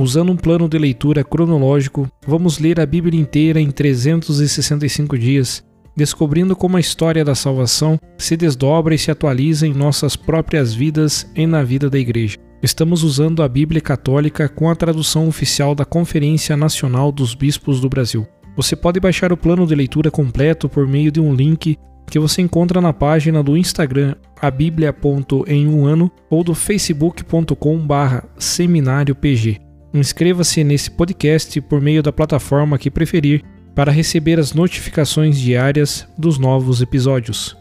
Usando 0.00 0.32
um 0.32 0.36
plano 0.36 0.66
de 0.66 0.78
leitura 0.78 1.22
cronológico, 1.22 2.08
vamos 2.26 2.58
ler 2.58 2.80
a 2.80 2.86
Bíblia 2.86 3.20
inteira 3.20 3.60
em 3.60 3.70
365 3.70 5.18
dias, 5.18 5.62
descobrindo 5.94 6.56
como 6.56 6.78
a 6.78 6.80
história 6.80 7.22
da 7.22 7.34
salvação 7.34 8.00
se 8.16 8.34
desdobra 8.34 8.94
e 8.94 8.98
se 8.98 9.10
atualiza 9.10 9.66
em 9.66 9.74
nossas 9.74 10.16
próprias 10.16 10.72
vidas 10.72 11.30
e 11.36 11.46
na 11.46 11.62
vida 11.62 11.90
da 11.90 11.98
Igreja. 11.98 12.38
Estamos 12.62 13.02
usando 13.02 13.42
a 13.42 13.48
Bíblia 13.48 13.82
Católica 13.82 14.48
com 14.48 14.70
a 14.70 14.74
tradução 14.74 15.28
oficial 15.28 15.74
da 15.74 15.84
Conferência 15.84 16.56
Nacional 16.56 17.12
dos 17.12 17.34
Bispos 17.34 17.78
do 17.78 17.90
Brasil. 17.90 18.26
Você 18.56 18.74
pode 18.74 18.98
baixar 19.00 19.34
o 19.34 19.36
plano 19.36 19.66
de 19.66 19.74
leitura 19.74 20.10
completo 20.10 20.66
por 20.66 20.88
meio 20.88 21.12
de 21.12 21.20
um 21.20 21.34
link 21.34 21.76
que 22.10 22.18
você 22.18 22.40
encontra 22.40 22.80
na 22.80 22.94
página 22.94 23.42
do 23.42 23.54
Instagram 23.54 24.14
abiblia.em 24.40 25.68
um 25.68 25.84
ano 25.84 26.10
ou 26.30 26.42
do 26.42 26.54
facebook.com 26.54 27.78
barra 27.86 28.24
seminariopg. 28.38 29.69
Inscreva-se 29.92 30.62
nesse 30.62 30.88
podcast 30.88 31.60
por 31.62 31.80
meio 31.80 32.00
da 32.00 32.12
plataforma 32.12 32.78
que 32.78 32.88
preferir 32.88 33.42
para 33.74 33.90
receber 33.90 34.38
as 34.38 34.54
notificações 34.54 35.36
diárias 35.36 36.08
dos 36.16 36.38
novos 36.38 36.80
episódios. 36.80 37.56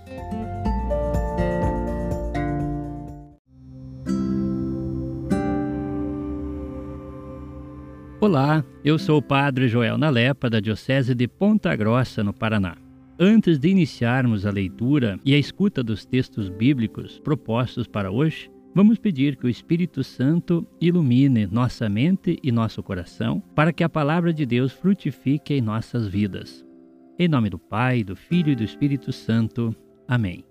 Olá, 8.22 8.64
eu 8.86 9.00
sou 9.00 9.18
o 9.18 9.24
Padre 9.24 9.68
Joel 9.68 9.98
Nalepa, 9.98 10.52
da 10.52 10.60
Diocese 10.60 11.16
de 11.16 11.28
Ponta 11.28 11.76
Grossa, 11.76 12.24
no 12.24 12.32
Paraná. 12.32 12.78
Antes 13.18 13.58
de 13.58 13.70
iniciarmos 13.70 14.46
a 14.46 14.52
leitura 14.52 15.18
e 15.26 15.34
a 15.34 15.38
escuta 15.38 15.82
dos 15.82 16.06
textos 16.06 16.48
bíblicos 16.48 17.20
propostos 17.20 17.88
para 17.88 18.12
hoje, 18.12 18.52
vamos 18.74 18.98
pedir 18.98 19.36
que 19.36 19.46
o 19.46 19.50
Espírito 19.50 20.04
Santo 20.04 20.66
ilumine 20.80 21.48
nossa 21.48 21.90
mente 21.90 22.40
e 22.44 22.52
nosso 22.52 22.82
coração 22.84 23.42
para 23.56 23.74
que 23.74 23.84
a 23.84 23.90
palavra 23.90 24.34
de 24.34 24.46
Deus 24.46 24.72
frutifique 24.72 25.54
em 25.54 25.62
nossas 25.62 26.08
vidas. 26.08 26.66
Em 27.18 27.28
nome 27.28 27.50
do 27.50 27.60
Pai, 27.60 28.04
do 28.04 28.16
Filho 28.16 28.52
e 28.52 28.56
do 28.56 28.64
Espírito 28.64 29.12
Santo. 29.12 29.76
Amém. 30.08 30.44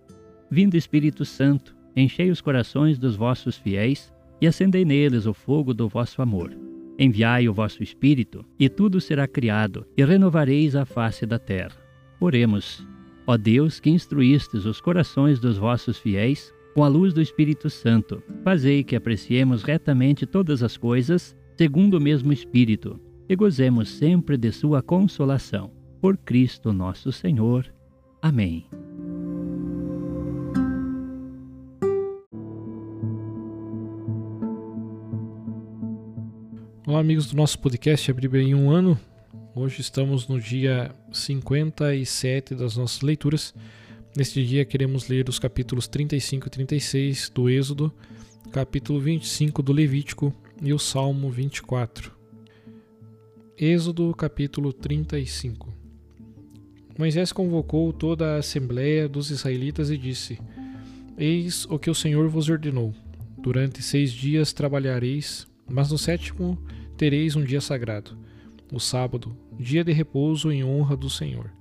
Vindo 0.50 0.76
Espírito 0.76 1.24
Santo, 1.24 1.74
enchei 1.96 2.30
os 2.30 2.40
corações 2.40 2.98
dos 2.98 3.16
vossos 3.16 3.56
fiéis 3.56 4.12
e 4.40 4.46
acendei 4.46 4.84
neles 4.84 5.26
o 5.26 5.34
fogo 5.34 5.72
do 5.72 5.88
vosso 5.88 6.20
amor. 6.20 6.54
Enviai 6.98 7.48
o 7.48 7.54
vosso 7.54 7.82
Espírito, 7.82 8.44
e 8.58 8.68
tudo 8.68 9.00
será 9.00 9.28
criado, 9.28 9.86
e 9.96 10.04
renovareis 10.04 10.74
a 10.74 10.84
face 10.84 11.24
da 11.24 11.38
terra. 11.38 11.76
Oremos. 12.20 12.84
Ó 13.24 13.36
Deus, 13.36 13.78
que 13.78 13.88
instruístes 13.88 14.64
os 14.64 14.80
corações 14.80 15.38
dos 15.38 15.56
vossos 15.56 15.96
fiéis 15.98 16.52
com 16.78 16.84
a 16.84 16.88
luz 16.88 17.12
do 17.12 17.20
Espírito 17.20 17.68
Santo, 17.68 18.22
fazei 18.44 18.84
que 18.84 18.94
apreciemos 18.94 19.64
retamente 19.64 20.24
todas 20.24 20.62
as 20.62 20.76
coisas, 20.76 21.36
segundo 21.56 21.94
o 21.94 22.00
mesmo 22.00 22.32
Espírito, 22.32 23.00
e 23.28 23.34
gozemos 23.34 23.88
sempre 23.88 24.36
de 24.36 24.52
Sua 24.52 24.80
consolação. 24.80 25.72
Por 26.00 26.16
Cristo 26.16 26.72
nosso 26.72 27.10
Senhor. 27.10 27.66
Amém. 28.22 28.64
Olá, 36.86 37.00
amigos 37.00 37.26
do 37.26 37.36
nosso 37.36 37.58
podcast 37.58 38.08
A 38.08 38.14
Bíblia 38.14 38.44
em 38.44 38.54
um 38.54 38.70
ano. 38.70 38.96
Hoje 39.52 39.80
estamos 39.80 40.28
no 40.28 40.40
dia 40.40 40.94
57 41.10 42.54
das 42.54 42.76
nossas 42.76 43.00
leituras. 43.00 43.52
Neste 44.16 44.44
dia 44.44 44.64
queremos 44.64 45.06
ler 45.08 45.28
os 45.28 45.38
capítulos 45.38 45.86
35 45.86 46.46
e 46.46 46.50
36 46.50 47.30
do 47.30 47.48
Êxodo, 47.48 47.92
capítulo 48.50 48.98
25 48.98 49.62
do 49.62 49.72
Levítico 49.72 50.34
e 50.62 50.72
o 50.72 50.78
Salmo 50.78 51.30
24. 51.30 52.12
Êxodo, 53.56 54.12
capítulo 54.14 54.72
35. 54.72 55.72
Moisés 56.98 57.32
convocou 57.32 57.92
toda 57.92 58.34
a 58.34 58.38
assembleia 58.38 59.08
dos 59.08 59.30
israelitas 59.30 59.90
e 59.90 59.96
disse: 59.96 60.38
Eis 61.16 61.64
o 61.66 61.78
que 61.78 61.90
o 61.90 61.94
Senhor 61.94 62.28
vos 62.28 62.48
ordenou. 62.48 62.94
Durante 63.36 63.82
seis 63.82 64.10
dias 64.10 64.52
trabalhareis, 64.52 65.46
mas 65.68 65.92
no 65.92 65.98
sétimo 65.98 66.58
tereis 66.96 67.36
um 67.36 67.44
dia 67.44 67.60
sagrado, 67.60 68.18
o 68.72 68.80
sábado, 68.80 69.36
dia 69.60 69.84
de 69.84 69.92
repouso 69.92 70.50
em 70.50 70.64
honra 70.64 70.96
do 70.96 71.08
Senhor. 71.08 71.52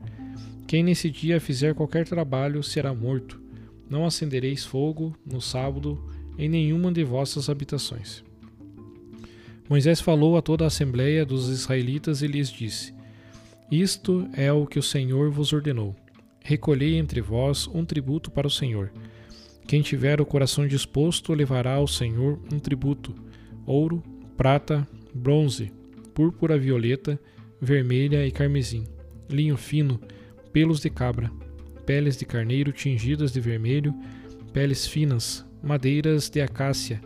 Quem 0.68 0.84
nesse 0.84 1.10
dia 1.10 1.40
fizer 1.40 1.74
qualquer 1.74 2.06
trabalho 2.06 2.62
será 2.62 2.94
morto. 2.94 3.42
Não 3.90 4.06
acendereis 4.06 4.66
fogo 4.66 5.16
no 5.26 5.40
sábado 5.40 5.98
em 6.38 6.50
nenhuma 6.50 6.92
de 6.92 7.06
vossas 7.06 7.50
habitações. 7.50 8.22
Moisés 9.70 10.02
falou 10.02 10.36
a 10.36 10.42
toda 10.42 10.66
a 10.66 10.68
assembleia 10.68 11.26
dos 11.26 11.48
israelitas 11.48 12.22
e 12.22 12.28
lhes 12.28 12.50
disse: 12.50 12.94
Isto 13.72 14.28
é 14.34 14.52
o 14.52 14.68
que 14.68 14.78
o 14.78 14.84
Senhor 14.84 15.32
vos 15.32 15.54
ordenou. 15.54 15.96
Recolhei 16.44 16.96
entre 16.96 17.22
vós 17.22 17.66
um 17.68 17.86
tributo 17.86 18.30
para 18.30 18.48
o 18.48 18.52
Senhor. 18.52 18.92
Quem 19.66 19.82
tiver 19.82 20.20
o 20.20 20.26
coração 20.26 20.68
disposto 20.68 21.34
levará 21.34 21.76
ao 21.76 21.88
Senhor 21.88 22.40
um 22.52 22.60
tributo: 22.60 23.16
ouro, 23.66 24.04
prata, 24.36 24.86
bronze, 25.14 25.72
púrpura 26.14 26.58
violeta, 26.58 27.18
vermelha 27.62 28.26
e 28.26 28.32
carmesim, 28.32 28.86
linho 29.30 29.56
fino, 29.58 30.00
pelos 30.58 30.80
de 30.80 30.90
cabra, 30.90 31.32
peles 31.86 32.18
de 32.18 32.26
carneiro 32.26 32.72
tingidas 32.72 33.32
de 33.32 33.40
vermelho, 33.40 33.94
peles 34.52 34.88
finas, 34.88 35.46
madeiras 35.62 36.32
de 36.32 36.42
acácia, 36.42 37.00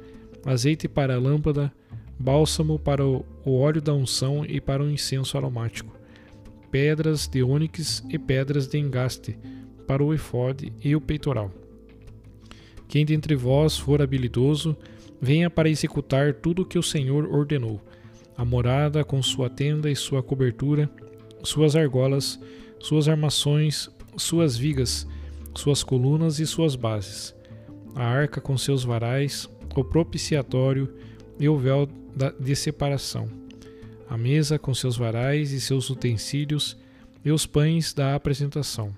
azeite 0.45 0.87
para 0.87 1.15
a 1.15 1.19
lâmpada, 1.19 1.69
bálsamo 2.17 2.79
para 2.79 3.05
o 3.05 3.25
óleo 3.45 3.81
da 3.81 3.93
unção 3.93 4.45
e 4.45 4.61
para 4.61 4.81
o 4.81 4.89
incenso 4.89 5.37
aromático, 5.37 5.93
pedras 6.71 7.27
de 7.27 7.43
ônix 7.43 8.01
e 8.09 8.17
pedras 8.17 8.69
de 8.69 8.77
engaste, 8.77 9.37
para 9.85 10.01
o 10.01 10.13
efode 10.13 10.71
e 10.81 10.95
o 10.95 11.01
peitoral. 11.01 11.51
Quem 12.87 13.05
dentre 13.05 13.35
vós 13.35 13.77
for 13.77 14.01
habilidoso, 14.01 14.77
venha 15.19 15.49
para 15.49 15.69
executar 15.69 16.35
tudo 16.35 16.61
o 16.61 16.65
que 16.65 16.79
o 16.79 16.83
Senhor 16.83 17.25
ordenou 17.25 17.81
a 18.37 18.45
morada 18.45 19.03
com 19.03 19.21
sua 19.21 19.49
tenda 19.49 19.91
e 19.91 19.95
sua 19.95 20.23
cobertura, 20.23 20.89
suas 21.43 21.75
argolas, 21.75 22.39
suas 22.81 23.07
armações, 23.07 23.89
suas 24.17 24.57
vigas, 24.57 25.07
suas 25.55 25.83
colunas 25.83 26.39
e 26.39 26.47
suas 26.47 26.75
bases, 26.75 27.35
a 27.95 28.03
arca 28.03 28.41
com 28.41 28.57
seus 28.57 28.83
varais, 28.83 29.49
o 29.75 29.83
propiciatório 29.83 30.93
e 31.39 31.47
o 31.47 31.57
véu 31.57 31.87
de 32.39 32.55
separação, 32.55 33.27
a 34.09 34.17
mesa 34.17 34.59
com 34.59 34.73
seus 34.73 34.97
varais 34.97 35.51
e 35.51 35.61
seus 35.61 35.89
utensílios 35.89 36.77
e 37.23 37.31
os 37.31 37.45
pães 37.45 37.93
da 37.93 38.15
apresentação, 38.15 38.95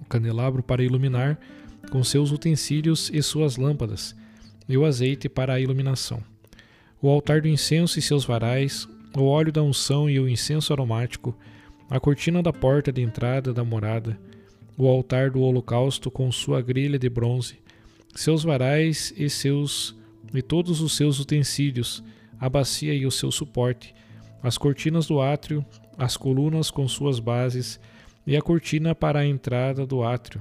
o 0.00 0.04
candelabro 0.04 0.62
para 0.62 0.82
iluminar 0.82 1.38
com 1.90 2.04
seus 2.04 2.30
utensílios 2.30 3.10
e 3.12 3.22
suas 3.22 3.56
lâmpadas, 3.56 4.14
e 4.68 4.76
o 4.76 4.84
azeite 4.84 5.28
para 5.28 5.54
a 5.54 5.60
iluminação. 5.60 6.22
O 7.02 7.08
altar 7.08 7.40
do 7.40 7.48
incenso 7.48 7.98
e 7.98 8.02
seus 8.02 8.24
varais, 8.24 8.88
o 9.16 9.24
óleo 9.24 9.50
da 9.50 9.62
unção 9.62 10.08
e 10.08 10.20
o 10.20 10.28
incenso 10.28 10.72
aromático, 10.72 11.36
a 11.90 11.98
cortina 11.98 12.40
da 12.40 12.52
porta 12.52 12.92
de 12.92 13.02
entrada 13.02 13.52
da 13.52 13.64
morada, 13.64 14.16
o 14.78 14.86
altar 14.86 15.30
do 15.30 15.40
holocausto 15.40 16.08
com 16.08 16.30
sua 16.30 16.62
grelha 16.62 16.98
de 16.98 17.08
bronze, 17.10 17.58
seus 18.14 18.44
varais 18.44 19.12
e 19.16 19.28
seus 19.28 19.98
e 20.32 20.40
todos 20.40 20.80
os 20.80 20.96
seus 20.96 21.18
utensílios, 21.18 22.04
a 22.38 22.48
bacia 22.48 22.94
e 22.94 23.04
o 23.04 23.10
seu 23.10 23.32
suporte, 23.32 23.92
as 24.40 24.56
cortinas 24.56 25.08
do 25.08 25.20
átrio, 25.20 25.64
as 25.98 26.16
colunas 26.16 26.70
com 26.70 26.86
suas 26.86 27.18
bases 27.18 27.80
e 28.24 28.36
a 28.36 28.40
cortina 28.40 28.94
para 28.94 29.18
a 29.18 29.26
entrada 29.26 29.84
do 29.84 30.04
átrio, 30.04 30.40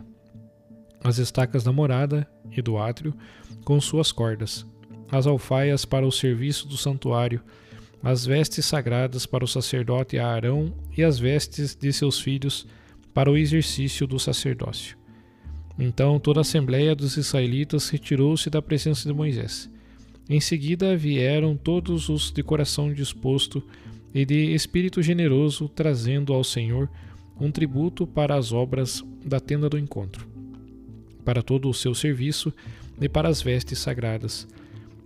as 1.04 1.18
estacas 1.18 1.63
da 1.63 1.72
morada 1.72 2.30
e 2.52 2.62
do 2.62 2.78
átrio 2.78 3.13
com 3.66 3.81
suas 3.81 4.12
cordas, 4.12 4.66
as 5.12 5.25
alfaias 5.25 5.86
para 5.86 6.06
o 6.06 6.12
serviço 6.12 6.68
do 6.68 6.78
santuário, 6.78 7.42
as 8.04 8.25
vestes 8.25 8.66
sagradas 8.66 9.25
para 9.25 9.44
o 9.44 9.48
sacerdote 9.48 10.19
Arão 10.19 10.74
e 11.00 11.04
as 11.04 11.18
vestes 11.18 11.75
de 11.75 11.94
seus 11.94 12.19
filhos 12.19 12.68
para 13.13 13.31
o 13.31 13.38
exercício 13.38 14.06
do 14.06 14.19
sacerdócio. 14.19 14.98
Então 15.78 16.19
toda 16.19 16.40
a 16.40 16.42
assembleia 16.42 16.94
dos 16.94 17.16
israelitas 17.16 17.88
retirou-se 17.90 18.50
da 18.50 18.62
presença 18.62 19.07
de 19.07 19.16
Moisés. 19.16 19.69
Em 20.30 20.42
seguida 20.42 20.98
vieram 20.98 21.56
todos 21.56 22.10
os 22.10 22.31
de 22.31 22.44
coração 22.44 22.94
disposto 22.94 23.63
e 24.13 24.25
de 24.25 24.54
espírito 24.54 25.01
generoso, 25.01 25.69
trazendo 25.69 26.34
ao 26.34 26.44
Senhor 26.44 26.90
um 27.40 27.50
tributo 27.50 28.06
para 28.06 28.36
as 28.36 28.52
obras 28.52 29.04
da 29.24 29.40
tenda 29.40 29.69
do 29.69 29.80
encontro, 29.80 30.28
para 31.24 31.42
todo 31.42 31.69
o 31.69 31.74
seu 31.74 31.95
serviço 31.95 32.54
e 33.00 33.07
para 33.07 33.30
as 33.30 33.42
vestes 33.42 33.80
sagradas. 33.80 34.45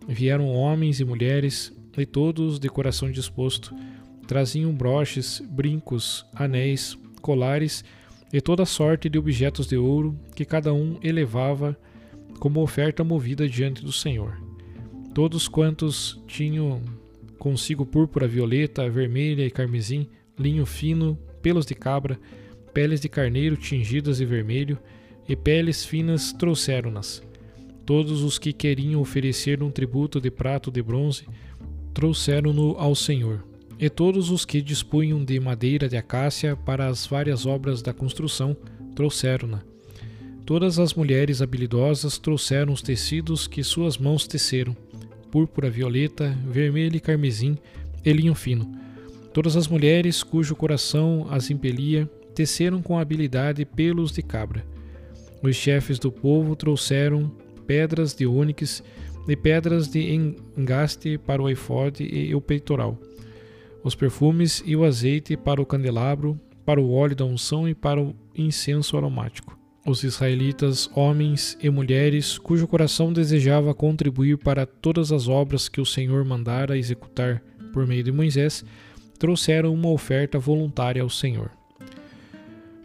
Vieram 0.07 0.47
homens 0.47 0.99
e 0.99 1.05
mulheres, 1.05 1.71
e 1.95 2.05
todos 2.05 2.59
de 2.59 2.67
coração 2.67 3.11
disposto, 3.11 3.75
traziam 4.33 4.73
broches, 4.73 5.39
brincos, 5.47 6.25
anéis, 6.33 6.97
colares 7.21 7.85
e 8.33 8.41
toda 8.41 8.65
sorte 8.65 9.07
de 9.07 9.19
objetos 9.19 9.67
de 9.67 9.77
ouro 9.77 10.19
que 10.35 10.43
cada 10.43 10.73
um 10.73 10.97
elevava 11.03 11.77
como 12.39 12.59
oferta 12.63 13.03
movida 13.03 13.47
diante 13.47 13.85
do 13.85 13.91
Senhor. 13.91 14.41
Todos 15.13 15.47
quantos 15.47 16.19
tinham 16.25 16.81
consigo 17.37 17.85
púrpura 17.85 18.27
violeta, 18.27 18.89
vermelha 18.89 19.45
e 19.45 19.51
carmesim, 19.51 20.09
linho 20.35 20.65
fino, 20.65 21.15
pelos 21.39 21.67
de 21.67 21.75
cabra, 21.75 22.19
peles 22.73 22.99
de 22.99 23.09
carneiro 23.09 23.55
tingidas 23.55 24.17
de 24.17 24.25
vermelho 24.25 24.79
e 25.29 25.35
peles 25.35 25.85
finas 25.85 26.33
trouxeram-nas. 26.33 27.21
Todos 27.85 28.23
os 28.23 28.39
que 28.39 28.51
queriam 28.51 28.99
oferecer 28.99 29.61
um 29.61 29.69
tributo 29.69 30.19
de 30.19 30.31
prato 30.31 30.71
de 30.71 30.81
bronze 30.81 31.27
trouxeram-no 31.93 32.75
ao 32.79 32.95
Senhor. 32.95 33.52
E 33.83 33.89
todos 33.89 34.31
os 34.31 34.45
que 34.45 34.61
dispunham 34.61 35.25
de 35.25 35.37
madeira 35.41 35.89
de 35.89 35.97
acácia 35.97 36.55
para 36.55 36.87
as 36.87 37.05
várias 37.05 37.45
obras 37.45 37.81
da 37.81 37.91
construção 37.91 38.55
trouxeram-na. 38.95 39.61
Todas 40.45 40.79
as 40.79 40.93
mulheres 40.93 41.41
habilidosas 41.41 42.17
trouxeram 42.17 42.71
os 42.71 42.81
tecidos 42.81 43.45
que 43.45 43.61
suas 43.61 43.97
mãos 43.97 44.25
teceram, 44.25 44.73
púrpura 45.29 45.69
violeta, 45.69 46.33
vermelho 46.47 46.95
e 46.95 46.99
carmesim 47.01 47.57
e 48.05 48.13
linho 48.13 48.33
fino. 48.33 48.73
Todas 49.33 49.57
as 49.57 49.67
mulheres 49.67 50.23
cujo 50.23 50.55
coração 50.55 51.27
as 51.29 51.49
impelia 51.49 52.09
teceram 52.33 52.81
com 52.81 52.97
habilidade 52.97 53.65
pelos 53.65 54.13
de 54.13 54.21
cabra. 54.21 54.65
Os 55.41 55.57
chefes 55.57 55.99
do 55.99 56.09
povo 56.09 56.55
trouxeram 56.55 57.29
pedras 57.67 58.13
de 58.13 58.25
ônix 58.25 58.81
e 59.27 59.35
pedras 59.35 59.89
de 59.89 60.33
engaste 60.55 61.17
para 61.17 61.41
o 61.41 61.49
efode 61.49 62.05
e 62.05 62.33
o 62.33 62.39
peitoral, 62.39 62.97
os 63.83 63.95
perfumes 63.95 64.63
e 64.65 64.75
o 64.75 64.83
azeite 64.83 65.35
para 65.35 65.61
o 65.61 65.65
candelabro, 65.65 66.39
para 66.65 66.79
o 66.79 66.91
óleo 66.91 67.15
da 67.15 67.25
unção 67.25 67.67
e 67.67 67.75
para 67.75 68.01
o 68.01 68.15
incenso 68.35 68.95
aromático 68.95 69.57
os 69.85 70.03
israelitas, 70.03 70.89
homens 70.95 71.57
e 71.61 71.69
mulheres, 71.69 72.37
cujo 72.37 72.67
coração 72.67 73.11
desejava 73.11 73.73
contribuir 73.73 74.37
para 74.37 74.65
todas 74.65 75.11
as 75.11 75.27
obras 75.27 75.67
que 75.67 75.81
o 75.81 75.85
Senhor 75.85 76.23
mandara 76.23 76.77
executar 76.77 77.43
por 77.73 77.85
meio 77.85 78.03
de 78.03 78.11
Moisés, 78.11 78.63
trouxeram 79.19 79.73
uma 79.73 79.89
oferta 79.89 80.39
voluntária 80.39 81.01
ao 81.01 81.09
Senhor. 81.09 81.51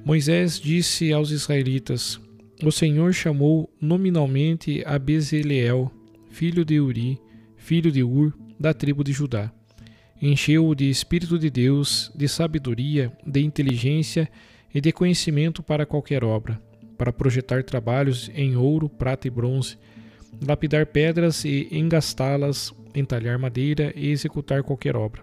Moisés 0.05 0.59
disse 0.59 1.13
aos 1.13 1.31
israelitas: 1.31 2.21
O 2.65 2.73
Senhor 2.73 3.13
chamou 3.13 3.71
nominalmente 3.81 4.83
a 4.85 4.99
Bezaleel, 4.99 5.93
filho 6.31 6.65
de 6.65 6.81
Uri, 6.81 7.21
filho 7.57 7.93
de 7.93 8.03
Ur, 8.03 8.37
da 8.59 8.75
tribo 8.75 9.05
de 9.05 9.13
Judá. 9.13 9.53
Encheu-o 10.21 10.75
de 10.75 10.91
espírito 10.91 11.39
de 11.39 11.49
Deus, 11.49 12.11
de 12.15 12.27
sabedoria, 12.29 13.13
de 13.27 13.41
inteligência 13.41 14.29
e 14.75 14.81
de 14.81 14.93
conhecimento 14.93 15.63
para 15.63 15.87
qualquer 15.87 16.25
obra 16.25 16.61
para 16.99 17.13
projetar 17.13 17.63
trabalhos 17.63 18.29
em 18.35 18.57
ouro, 18.57 18.89
prata 18.89 19.29
e 19.29 19.31
bronze, 19.31 19.79
lapidar 20.45 20.85
pedras 20.87 21.45
e 21.45 21.69
engastá-las, 21.71 22.75
entalhar 22.93 23.39
madeira 23.39 23.93
e 23.95 24.09
executar 24.09 24.65
qualquer 24.65 24.97
obra. 24.97 25.23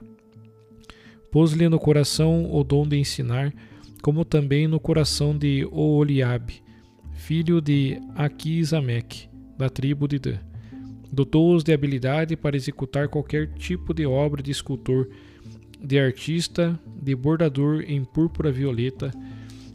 Pôs-lhe 1.30 1.68
no 1.68 1.78
coração 1.78 2.50
o 2.50 2.64
dom 2.64 2.88
de 2.88 2.98
ensinar, 2.98 3.54
como 4.02 4.24
também 4.24 4.68
no 4.68 4.80
coração 4.80 5.38
de 5.38 5.68
Ooliabe, 5.70 6.64
filho 7.12 7.60
de 7.60 8.00
Aquisameque, 8.16 9.28
da 9.58 9.70
tribo 9.70 10.08
de 10.08 10.18
Dan. 10.18 10.40
Dotou-os 11.16 11.64
de 11.64 11.72
habilidade 11.72 12.36
para 12.36 12.58
executar 12.58 13.08
qualquer 13.08 13.48
tipo 13.54 13.94
de 13.94 14.06
obra 14.06 14.44
de 14.44 14.52
escultor, 14.52 15.08
de 15.82 15.98
artista, 15.98 16.78
de 17.02 17.16
bordador 17.16 17.86
em 17.88 18.04
púrpura 18.04 18.52
violeta, 18.52 19.14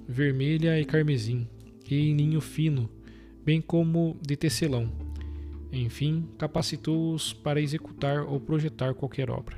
vermelha 0.06 0.78
e 0.78 0.84
carmesim, 0.84 1.48
e 1.90 2.10
em 2.10 2.14
ninho 2.14 2.42
fino, 2.42 2.90
bem 3.42 3.58
como 3.58 4.18
de 4.20 4.36
tecelão. 4.36 4.92
Enfim, 5.72 6.28
capacitou-os 6.36 7.32
para 7.32 7.58
executar 7.58 8.22
ou 8.24 8.38
projetar 8.38 8.92
qualquer 8.92 9.30
obra. 9.30 9.56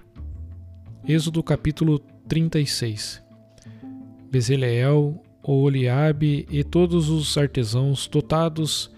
Êxodo 1.05 1.43
capítulo 1.43 1.99
36 2.29 3.21
Bezaleel, 4.31 5.21
Oliabe 5.43 6.47
e 6.49 6.63
todos 6.63 7.09
os 7.09 7.37
artesãos 7.37 8.07
dotados 8.07 8.89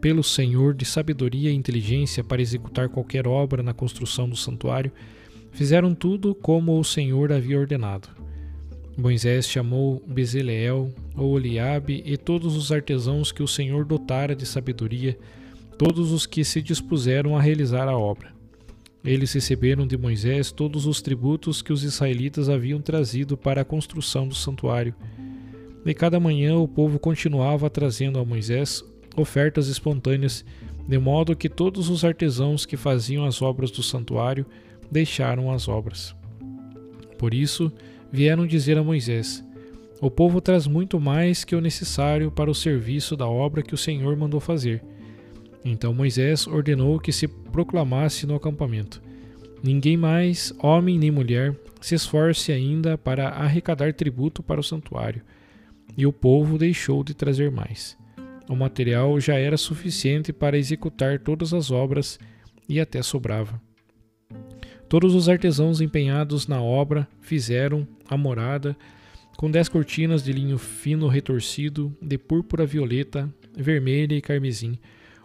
pelo 0.00 0.22
Senhor 0.22 0.74
de 0.74 0.84
sabedoria 0.84 1.50
e 1.50 1.54
inteligência 1.54 2.22
para 2.22 2.42
executar 2.42 2.88
qualquer 2.88 3.26
obra 3.26 3.62
na 3.62 3.74
construção 3.74 4.28
do 4.28 4.36
santuário, 4.36 4.92
fizeram 5.52 5.94
tudo 5.94 6.34
como 6.34 6.78
o 6.78 6.84
Senhor 6.84 7.32
havia 7.32 7.58
ordenado. 7.58 8.08
Moisés 8.96 9.48
chamou 9.48 10.02
Bezaleel, 10.06 10.92
Oliabe 11.16 12.02
e 12.04 12.16
todos 12.16 12.56
os 12.56 12.72
artesãos 12.72 13.30
que 13.30 13.42
o 13.42 13.48
Senhor 13.48 13.84
dotara 13.84 14.34
de 14.34 14.44
sabedoria, 14.44 15.16
todos 15.78 16.10
os 16.10 16.26
que 16.26 16.44
se 16.44 16.60
dispuseram 16.60 17.36
a 17.36 17.40
realizar 17.40 17.86
a 17.88 17.96
obra. 17.96 18.32
Eles 19.04 19.32
receberam 19.32 19.86
de 19.86 19.96
Moisés 19.96 20.50
todos 20.50 20.84
os 20.84 21.00
tributos 21.00 21.62
que 21.62 21.72
os 21.72 21.84
israelitas 21.84 22.48
haviam 22.48 22.80
trazido 22.80 23.36
para 23.36 23.60
a 23.60 23.64
construção 23.64 24.26
do 24.26 24.34
santuário. 24.34 24.94
De 25.84 25.94
cada 25.94 26.18
manhã 26.18 26.56
o 26.56 26.66
povo 26.66 26.98
continuava 26.98 27.70
trazendo 27.70 28.18
a 28.18 28.24
Moisés 28.24 28.84
ofertas 29.20 29.68
espontâneas, 29.68 30.44
de 30.86 30.98
modo 30.98 31.36
que 31.36 31.48
todos 31.48 31.88
os 31.88 32.04
artesãos 32.04 32.64
que 32.64 32.76
faziam 32.76 33.24
as 33.24 33.42
obras 33.42 33.70
do 33.70 33.82
santuário 33.82 34.46
deixaram 34.90 35.50
as 35.50 35.68
obras. 35.68 36.14
Por 37.18 37.34
isso, 37.34 37.72
vieram 38.10 38.46
dizer 38.46 38.78
a 38.78 38.82
Moisés: 38.82 39.44
O 40.00 40.10
povo 40.10 40.40
traz 40.40 40.66
muito 40.66 40.98
mais 40.98 41.44
que 41.44 41.56
o 41.56 41.60
necessário 41.60 42.30
para 42.30 42.50
o 42.50 42.54
serviço 42.54 43.16
da 43.16 43.26
obra 43.26 43.62
que 43.62 43.74
o 43.74 43.78
Senhor 43.78 44.16
mandou 44.16 44.40
fazer. 44.40 44.82
Então 45.64 45.92
Moisés 45.92 46.46
ordenou 46.46 46.98
que 46.98 47.12
se 47.12 47.28
proclamasse 47.28 48.26
no 48.26 48.36
acampamento: 48.36 49.02
Ninguém 49.62 49.96
mais, 49.96 50.52
homem 50.62 50.98
nem 50.98 51.10
mulher, 51.10 51.54
se 51.80 51.94
esforce 51.94 52.52
ainda 52.52 52.96
para 52.96 53.28
arrecadar 53.28 53.92
tributo 53.92 54.42
para 54.42 54.60
o 54.60 54.64
santuário. 54.64 55.22
E 55.96 56.06
o 56.06 56.12
povo 56.12 56.56
deixou 56.56 57.02
de 57.02 57.12
trazer 57.12 57.50
mais. 57.50 57.96
O 58.48 58.56
material 58.56 59.20
já 59.20 59.34
era 59.34 59.56
suficiente 59.56 60.32
para 60.32 60.56
executar 60.56 61.18
todas 61.18 61.52
as 61.52 61.70
obras 61.70 62.18
e 62.68 62.80
até 62.80 63.02
sobrava. 63.02 63.60
Todos 64.88 65.14
os 65.14 65.28
artesãos 65.28 65.82
empenhados 65.82 66.46
na 66.46 66.62
obra 66.62 67.06
fizeram 67.20 67.86
a 68.08 68.16
morada 68.16 68.74
com 69.36 69.50
dez 69.50 69.68
cortinas 69.68 70.24
de 70.24 70.32
linho 70.32 70.58
fino 70.58 71.06
retorcido, 71.08 71.94
de 72.02 72.16
púrpura 72.16 72.64
violeta, 72.66 73.32
vermelha 73.54 74.16
e 74.16 74.20
carmesim, 74.20 74.78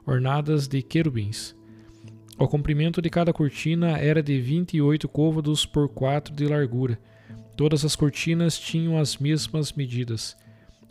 ornadas 0.05 0.67
de 0.67 0.83
querubins. 0.83 1.55
O 2.37 2.47
comprimento 2.47 3.01
de 3.01 3.09
cada 3.09 3.31
cortina 3.31 3.97
era 3.97 4.21
de 4.21 4.39
vinte 4.41 4.75
e 4.75 4.81
oito 4.81 5.07
côvados 5.07 5.65
por 5.65 5.87
quatro 5.87 6.35
de 6.35 6.45
largura. 6.45 6.99
Todas 7.55 7.85
as 7.85 7.95
cortinas 7.95 8.59
tinham 8.59 8.99
as 8.99 9.17
mesmas 9.17 9.71
medidas. 9.71 10.35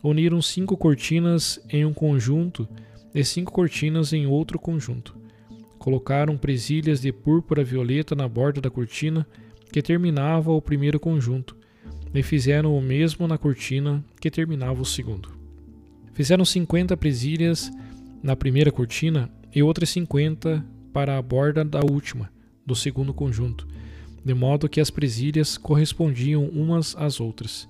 Uniram 0.02 0.42
cinco 0.42 0.76
cortinas 0.76 1.61
em 1.71 1.85
um 1.85 1.92
conjunto 1.92 2.68
e 3.14 3.25
cinco 3.25 3.52
cortinas 3.52 4.12
em 4.12 4.26
outro 4.26 4.59
conjunto. 4.59 5.16
Colocaram 5.78 6.37
presilhas 6.37 7.00
de 7.00 7.12
púrpura 7.12 7.62
violeta 7.62 8.14
na 8.14 8.26
borda 8.26 8.61
da 8.61 8.71
cortina 8.71 9.26
que 9.71 9.80
terminava 9.80 10.50
o 10.52 10.61
primeiro 10.61 11.00
conjunto, 11.00 11.56
e 12.14 12.23
fizeram 12.23 12.76
o 12.76 12.82
mesmo 12.82 13.26
na 13.26 13.38
cortina 13.38 14.04
que 14.21 14.30
terminava 14.30 14.82
o 14.82 14.85
segundo. 14.85 15.30
Fizeram 16.12 16.44
cinquenta 16.44 16.97
presilhas 16.97 17.71
na 18.23 18.37
primeira 18.37 18.71
cortina 18.71 19.30
e 19.54 19.62
outras 19.62 19.88
cinquenta 19.90 20.64
para 20.92 21.16
a 21.16 21.23
borda 21.23 21.64
da 21.64 21.80
última, 21.80 22.30
do 22.66 22.75
segundo 22.75 23.14
conjunto, 23.14 23.66
de 24.25 24.35
modo 24.35 24.68
que 24.68 24.80
as 24.80 24.90
presilhas 24.90 25.56
correspondiam 25.56 26.44
umas 26.44 26.94
às 26.97 27.18
outras. 27.18 27.66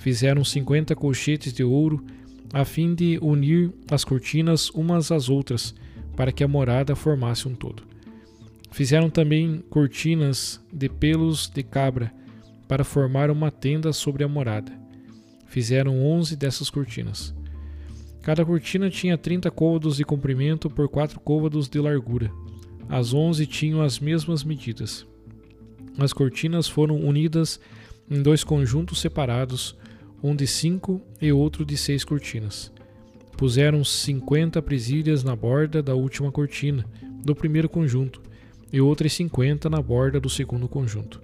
Fizeram 0.00 0.42
cinquenta 0.42 0.96
colchetes 0.96 1.52
de 1.52 1.62
ouro, 1.62 2.02
a 2.54 2.64
fim 2.64 2.94
de 2.94 3.18
unir 3.20 3.70
as 3.90 4.02
cortinas 4.02 4.70
umas 4.70 5.12
às 5.12 5.28
outras, 5.28 5.74
para 6.16 6.32
que 6.32 6.42
a 6.42 6.48
morada 6.48 6.96
formasse 6.96 7.46
um 7.46 7.54
todo. 7.54 7.82
Fizeram 8.70 9.10
também 9.10 9.62
cortinas 9.68 10.58
de 10.72 10.88
pelos 10.88 11.50
de 11.50 11.62
cabra 11.62 12.10
para 12.66 12.82
formar 12.82 13.30
uma 13.30 13.50
tenda 13.50 13.92
sobre 13.92 14.24
a 14.24 14.28
morada. 14.28 14.72
Fizeram 15.44 16.02
onze 16.02 16.34
dessas 16.34 16.70
cortinas. 16.70 17.34
Cada 18.22 18.42
cortina 18.42 18.88
tinha 18.88 19.18
trinta 19.18 19.50
côvados 19.50 19.98
de 19.98 20.04
comprimento 20.04 20.70
por 20.70 20.88
quatro 20.88 21.20
côvados 21.20 21.68
de 21.68 21.78
largura. 21.78 22.32
As 22.88 23.12
onze 23.12 23.46
tinham 23.46 23.82
as 23.82 24.00
mesmas 24.00 24.44
medidas. 24.44 25.06
As 25.98 26.14
cortinas 26.14 26.66
foram 26.66 26.98
unidas 26.98 27.60
em 28.10 28.22
dois 28.22 28.42
conjuntos 28.42 28.98
separados, 28.98 29.76
um 30.22 30.34
de 30.34 30.46
cinco 30.46 31.00
e 31.20 31.32
outro 31.32 31.64
de 31.64 31.76
seis 31.76 32.04
cortinas. 32.04 32.72
Puseram 33.36 33.82
cinquenta 33.82 34.60
presilhas 34.60 35.24
na 35.24 35.34
borda 35.34 35.82
da 35.82 35.94
última 35.94 36.30
cortina, 36.30 36.84
do 37.24 37.34
primeiro 37.34 37.68
conjunto, 37.68 38.20
e 38.72 38.80
outras 38.80 39.12
cinquenta 39.12 39.70
na 39.70 39.80
borda 39.80 40.20
do 40.20 40.28
segundo 40.28 40.68
conjunto. 40.68 41.20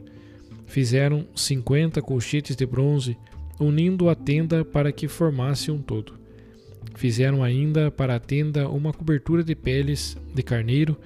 Fizeram 0.66 1.26
cinquenta 1.34 2.02
colchetes 2.02 2.56
de 2.56 2.66
bronze, 2.66 3.16
unindo 3.60 4.08
a 4.08 4.14
tenda 4.14 4.64
para 4.64 4.90
que 4.90 5.08
formasse 5.08 5.70
um 5.70 5.78
todo. 5.78 6.14
Fizeram 6.94 7.42
ainda 7.42 7.90
para 7.90 8.16
a 8.16 8.20
tenda 8.20 8.68
uma 8.68 8.92
cobertura 8.92 9.44
de 9.44 9.54
peles 9.54 10.16
de 10.34 10.42
carneiro, 10.42 10.96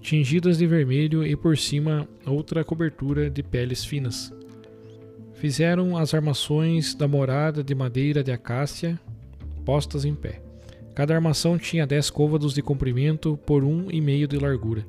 tingidas 0.00 0.58
de 0.58 0.66
vermelho, 0.66 1.26
e 1.26 1.36
por 1.36 1.58
cima 1.58 2.08
outra 2.24 2.64
cobertura 2.64 3.28
de 3.28 3.42
peles 3.42 3.84
finas. 3.84 4.32
Fizeram 5.40 5.96
as 5.96 6.12
armações 6.12 6.94
da 6.94 7.08
morada 7.08 7.64
de 7.64 7.74
madeira 7.74 8.22
de 8.22 8.30
acácia, 8.30 9.00
postas 9.64 10.04
em 10.04 10.14
pé. 10.14 10.42
Cada 10.94 11.14
armação 11.14 11.56
tinha 11.56 11.86
dez 11.86 12.10
côvados 12.10 12.52
de 12.52 12.60
comprimento 12.60 13.38
por 13.46 13.64
um 13.64 13.90
e 13.90 14.02
meio 14.02 14.28
de 14.28 14.36
largura. 14.36 14.86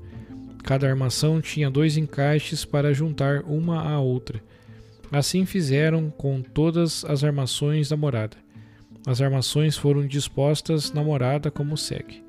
Cada 0.61 0.89
armação 0.89 1.39
tinha 1.39 1.71
dois 1.71 1.95
encaixes 1.95 2.65
para 2.65 2.93
juntar 2.93 3.43
uma 3.43 3.81
à 3.81 3.97
outra. 4.01 4.43
Assim 5.09 5.45
fizeram 5.45 6.09
com 6.09 6.41
todas 6.41 7.05
as 7.05 7.23
armações 7.23 7.87
da 7.87 7.95
morada. 7.95 8.35
As 9.07 9.21
armações 9.21 9.77
foram 9.77 10.05
dispostas 10.05 10.91
na 10.91 11.01
morada 11.01 11.49
como 11.49 11.77
segue. 11.77 12.21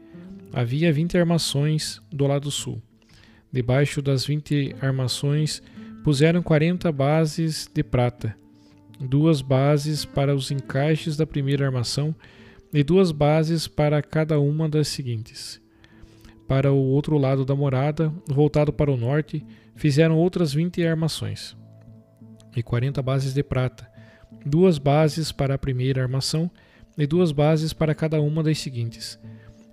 Havia 0.53 0.93
vinte 0.93 1.19
armações 1.19 2.01
do 2.09 2.29
lado 2.29 2.53
sul. 2.53 2.81
Debaixo 3.51 4.01
das 4.01 4.25
vinte 4.25 4.77
armações 4.81 5.61
puseram 6.03 6.43
quarenta 6.43 6.91
bases 6.91 7.71
de 7.73 7.83
prata, 7.83 8.37
duas 9.01 9.41
bases 9.41 10.05
para 10.05 10.35
os 10.35 10.51
encaixes 10.51 11.17
da 11.17 11.27
primeira 11.27 11.65
armação 11.65 12.15
e 12.73 12.83
duas 12.83 13.13
bases 13.13 13.69
para 13.69 14.03
cada 14.03 14.41
uma 14.41 14.69
das 14.69 14.89
seguintes. 14.89 15.61
Para 16.49 16.73
o 16.73 16.77
outro 16.77 17.17
lado 17.17 17.45
da 17.45 17.55
morada, 17.55 18.13
voltado 18.27 18.73
para 18.73 18.91
o 18.91 18.97
norte, 18.97 19.45
fizeram 19.75 20.17
outras 20.17 20.53
vinte 20.53 20.85
armações 20.85 21.57
e 22.55 22.63
quarenta 22.63 23.01
bases 23.01 23.33
de 23.33 23.43
prata, 23.43 23.89
duas 24.45 24.79
bases 24.79 25.33
para 25.33 25.55
a 25.55 25.59
primeira 25.59 26.03
armação 26.03 26.51
e 26.99 27.07
duas 27.07 27.33
bases 27.33 27.73
para 27.73 27.95
cada 27.95 28.21
uma 28.21 28.43
das 28.43 28.59
seguintes. 28.59 29.19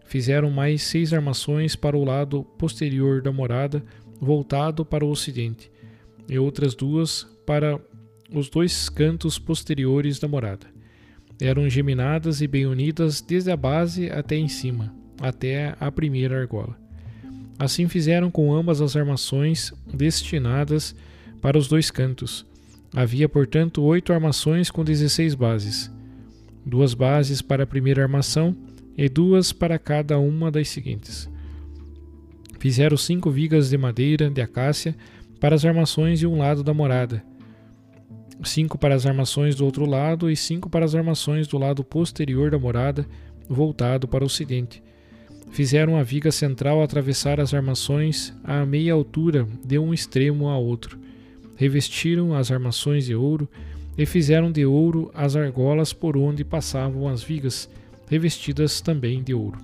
Fizeram 0.06 0.50
mais 0.50 0.84
seis 0.84 1.14
armações 1.14 1.76
para 1.76 1.98
o 1.98 2.04
lado 2.04 2.44
posterior 2.58 3.22
da 3.22 3.32
morada, 3.32 3.84
voltado 4.20 4.86
para 4.86 5.06
o 5.06 5.10
ocidente, 5.10 5.70
e 6.30 6.38
outras 6.38 6.76
duas 6.76 7.28
para 7.46 7.80
os 8.32 8.50
dois 8.50 8.90
cantos 8.90 9.40
posteriores 9.40 10.20
da 10.20 10.28
morada 10.28 10.80
eram 11.40 11.70
geminadas 11.70 12.42
e 12.42 12.48
bem 12.48 12.66
unidas 12.66 13.22
desde 13.22 13.50
a 13.50 13.56
base 13.56 14.10
até 14.10 14.36
em 14.36 14.48
cima, 14.48 14.94
até 15.22 15.76
a 15.80 15.92
primeira 15.92 16.40
argola. 16.40 16.78
Assim 17.58 17.88
fizeram 17.88 18.30
com 18.30 18.54
ambas 18.54 18.82
as 18.82 18.96
armações 18.96 19.74
destinadas 19.94 20.96
para 21.42 21.58
os 21.58 21.68
dois 21.68 21.90
cantos. 21.90 22.46
Havia, 22.94 23.30
portanto, 23.30 23.84
oito 23.84 24.12
armações 24.12 24.70
com 24.70 24.84
dezesseis 24.84 25.36
bases, 25.36 25.92
duas 26.66 26.94
bases 26.94 27.42
para 27.42 27.64
a 27.64 27.68
primeira 27.68 28.02
armação 28.02 28.56
e 28.98 29.08
duas 29.08 29.54
para 29.54 29.80
cada 29.80 30.20
uma 30.20 30.52
das 30.52 30.70
seguintes. 30.70 31.30
Fizeram 32.60 32.98
cinco 32.98 33.32
vigas 33.32 33.70
de 33.70 33.78
madeira 33.78 34.30
de 34.30 34.42
acácia 34.42 34.96
para 35.40 35.56
as 35.56 35.66
armações 35.66 36.20
de 36.20 36.28
um 36.28 36.38
lado 36.38 36.64
da 36.64 36.74
morada, 36.74 37.24
cinco 38.44 38.78
para 38.78 38.96
as 38.96 39.06
armações 39.06 39.56
do 39.56 39.66
outro 39.66 39.86
lado 39.86 40.30
e 40.30 40.36
cinco 40.36 40.70
para 40.70 40.86
as 40.86 40.96
armações 40.96 41.48
do 41.48 41.58
lado 41.58 41.84
posterior 41.84 42.52
da 42.52 42.60
morada, 42.60 43.06
voltado 43.48 44.08
para 44.08 44.24
o 44.24 44.28
ocidente. 44.28 44.82
Fizeram 45.52 45.98
a 45.98 46.04
viga 46.04 46.32
central 46.32 46.82
atravessar 46.82 47.40
as 47.40 47.54
armações 47.54 48.34
à 48.44 48.66
meia 48.66 48.94
altura 48.94 49.48
de 49.66 49.80
um 49.80 49.94
extremo 49.94 50.48
a 50.48 50.58
outro. 50.58 51.00
Revestiram 51.56 52.36
as 52.36 52.52
armações 52.52 53.06
de 53.06 53.16
ouro 53.16 53.50
e 53.98 54.06
fizeram 54.06 54.52
de 54.52 54.66
ouro 54.66 55.12
as 55.14 55.36
argolas 55.36 55.92
por 55.92 56.16
onde 56.16 56.46
passavam 56.46 57.08
as 57.08 57.24
vigas, 57.24 57.70
revestidas 58.08 58.80
também 58.80 59.24
de 59.24 59.34
ouro. 59.34 59.58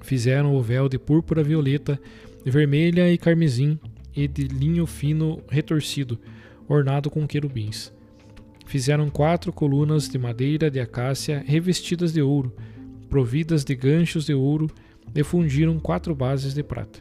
Fizeram 0.00 0.56
o 0.56 0.62
véu 0.62 0.88
de 0.88 0.98
púrpura 0.98 1.42
violeta, 1.42 2.00
vermelha 2.44 3.12
e 3.12 3.18
carmesim 3.18 3.78
e 4.18 4.26
de 4.26 4.48
linho 4.48 4.84
fino 4.84 5.40
retorcido, 5.48 6.18
ornado 6.68 7.08
com 7.08 7.24
querubins. 7.24 7.92
Fizeram 8.66 9.08
quatro 9.08 9.52
colunas 9.52 10.08
de 10.08 10.18
madeira 10.18 10.68
de 10.68 10.80
acácia 10.80 11.44
revestidas 11.46 12.12
de 12.12 12.20
ouro, 12.20 12.52
providas 13.08 13.64
de 13.64 13.76
ganchos 13.76 14.26
de 14.26 14.34
ouro, 14.34 14.68
e 15.14 15.22
fundiram 15.22 15.78
quatro 15.78 16.16
bases 16.16 16.52
de 16.52 16.64
prata. 16.64 17.00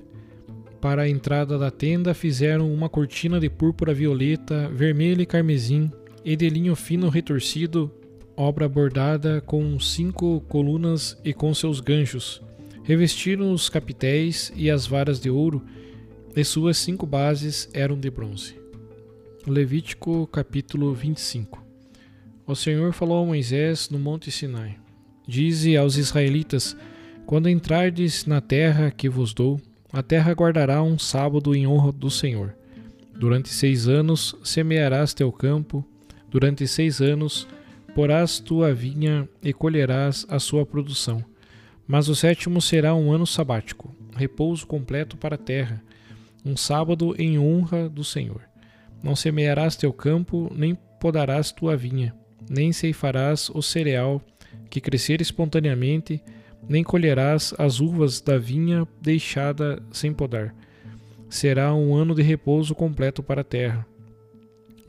Para 0.79 1.01
a 1.01 1.09
entrada 1.09 1.57
da 1.57 1.71
tenda 1.71 2.13
fizeram 2.13 2.71
uma 2.71 2.87
cortina 2.87 3.39
de 3.39 3.49
púrpura 3.49 3.95
violeta, 3.95 4.69
vermelho 4.69 5.21
e 5.21 5.25
carmesim, 5.25 5.91
e 6.23 6.35
de 6.35 6.47
linho 6.49 6.75
fino 6.75 7.09
retorcido, 7.09 7.91
obra 8.35 8.69
bordada 8.69 9.41
com 9.41 9.79
cinco 9.79 10.39
colunas 10.41 11.19
e 11.25 11.33
com 11.33 11.51
seus 11.51 11.79
ganchos. 11.79 12.43
Revestiram 12.83 13.51
os 13.51 13.69
capitéis 13.69 14.53
e 14.55 14.69
as 14.69 14.85
varas 14.85 15.19
de 15.19 15.31
ouro, 15.31 15.65
e 16.37 16.45
suas 16.45 16.77
cinco 16.77 17.07
bases 17.07 17.67
eram 17.73 17.99
de 17.99 18.11
bronze. 18.11 18.53
Levítico 19.47 20.27
capítulo 20.27 20.93
25 20.93 21.65
O 22.45 22.53
Senhor 22.53 22.93
falou 22.93 23.23
a 23.23 23.25
Moisés 23.25 23.89
no 23.89 23.97
monte 23.97 24.29
Sinai: 24.29 24.77
Dize 25.27 25.75
aos 25.75 25.97
israelitas: 25.97 26.77
Quando 27.25 27.49
entrardes 27.49 28.27
na 28.27 28.39
terra 28.39 28.91
que 28.91 29.09
vos 29.09 29.33
dou, 29.33 29.59
a 29.91 30.03
terra 30.03 30.31
guardará 30.33 30.83
um 30.83 30.99
sábado 30.99 31.55
em 31.55 31.65
honra 31.65 31.91
do 31.91 32.11
Senhor. 32.11 32.55
Durante 33.15 33.49
seis 33.49 33.87
anos 33.87 34.35
semearás 34.43 35.15
teu 35.15 35.31
campo, 35.31 35.83
durante 36.29 36.67
seis 36.67 37.01
anos 37.01 37.47
porás 37.95 38.37
tua 38.37 38.75
vinha 38.75 39.27
e 39.41 39.51
colherás 39.51 40.23
a 40.29 40.37
sua 40.37 40.67
produção. 40.67 41.25
Mas 41.87 42.07
o 42.09 42.15
sétimo 42.15 42.61
será 42.61 42.93
um 42.93 43.11
ano 43.11 43.25
sabático, 43.25 43.91
repouso 44.15 44.67
completo 44.67 45.17
para 45.17 45.33
a 45.33 45.39
terra, 45.39 45.81
um 46.47 46.55
sábado 46.55 47.13
em 47.19 47.37
honra 47.37 47.89
do 47.89 48.03
Senhor. 48.03 48.41
Não 49.03 49.15
semearás 49.15 49.75
teu 49.75 49.91
campo, 49.91 50.51
nem 50.55 50.75
podarás 50.99 51.51
tua 51.51 51.75
vinha, 51.75 52.15
nem 52.49 52.71
ceifarás 52.71 53.49
o 53.49 53.61
cereal 53.61 54.21
que 54.69 54.81
crescer 54.81 55.21
espontaneamente, 55.21 56.21
nem 56.67 56.83
colherás 56.83 57.53
as 57.57 57.79
uvas 57.79 58.21
da 58.21 58.37
vinha 58.37 58.87
deixada 59.01 59.81
sem 59.91 60.13
podar. 60.13 60.55
Será 61.29 61.73
um 61.73 61.93
ano 61.95 62.15
de 62.15 62.21
repouso 62.21 62.73
completo 62.73 63.21
para 63.21 63.41
a 63.41 63.43
terra. 63.43 63.85